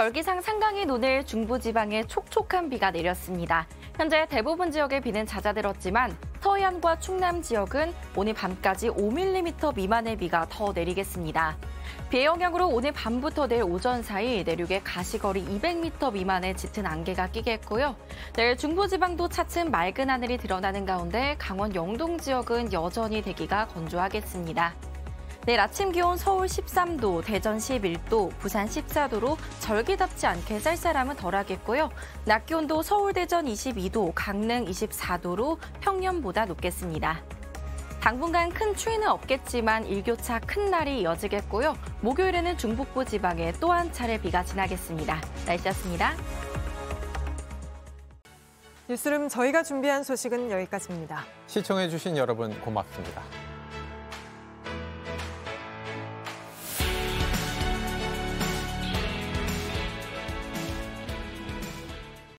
절기상 0.00 0.40
상강인 0.40 0.88
오늘 0.88 1.26
중부지방에 1.26 2.04
촉촉한 2.04 2.70
비가 2.70 2.90
내렸습니다. 2.90 3.66
현재 3.98 4.26
대부분 4.30 4.70
지역에 4.70 4.98
비는 4.98 5.26
잦아들었지만 5.26 6.16
서해안과 6.40 7.00
충남 7.00 7.42
지역은 7.42 7.92
오늘 8.16 8.32
밤까지 8.32 8.88
5mm 8.88 9.76
미만의 9.76 10.16
비가 10.16 10.46
더 10.48 10.72
내리겠습니다. 10.72 11.58
비의 12.08 12.24
영향으로 12.24 12.68
오늘 12.68 12.92
밤부터 12.92 13.46
내일 13.46 13.64
오전 13.64 14.02
사이 14.02 14.42
내륙에 14.42 14.80
가시거리 14.82 15.44
200m 15.44 16.14
미만의 16.14 16.56
짙은 16.56 16.86
안개가 16.86 17.26
끼겠고요. 17.32 17.94
내일 18.32 18.56
중부지방도 18.56 19.28
차츰 19.28 19.70
맑은 19.70 20.08
하늘이 20.08 20.38
드러나는 20.38 20.86
가운데 20.86 21.36
강원 21.38 21.74
영동 21.74 22.16
지역은 22.16 22.72
여전히 22.72 23.20
대기가 23.20 23.66
건조하겠습니다. 23.66 24.89
내일 25.46 25.58
아침 25.60 25.90
기온 25.90 26.16
서울 26.18 26.46
13도, 26.46 27.24
대전 27.24 27.56
11도, 27.56 28.30
부산 28.38 28.66
14도로 28.66 29.38
절기답지 29.60 30.26
않게 30.26 30.58
쌀쌀함은 30.58 31.16
덜하겠고요. 31.16 31.90
낮 32.26 32.44
기온도 32.44 32.82
서울, 32.82 33.14
대전 33.14 33.46
22도, 33.46 34.12
강릉 34.14 34.66
24도로 34.66 35.58
평년보다 35.80 36.44
높겠습니다. 36.44 37.22
당분간 38.00 38.50
큰 38.50 38.74
추위는 38.74 39.08
없겠지만 39.08 39.86
일교차 39.86 40.40
큰 40.40 40.70
날이 40.70 41.00
이어지겠고요. 41.02 41.74
목요일에는 42.00 42.56
중북부 42.56 43.04
지방에 43.04 43.52
또 43.60 43.72
한 43.72 43.92
차례 43.92 44.20
비가 44.20 44.42
지나겠습니다. 44.44 45.20
날씨였습니다. 45.46 46.12
뉴스룸 48.88 49.28
저희가 49.28 49.62
준비한 49.62 50.02
소식은 50.02 50.50
여기까지입니다. 50.50 51.24
시청해주신 51.46 52.16
여러분 52.16 52.58
고맙습니다. 52.60 53.49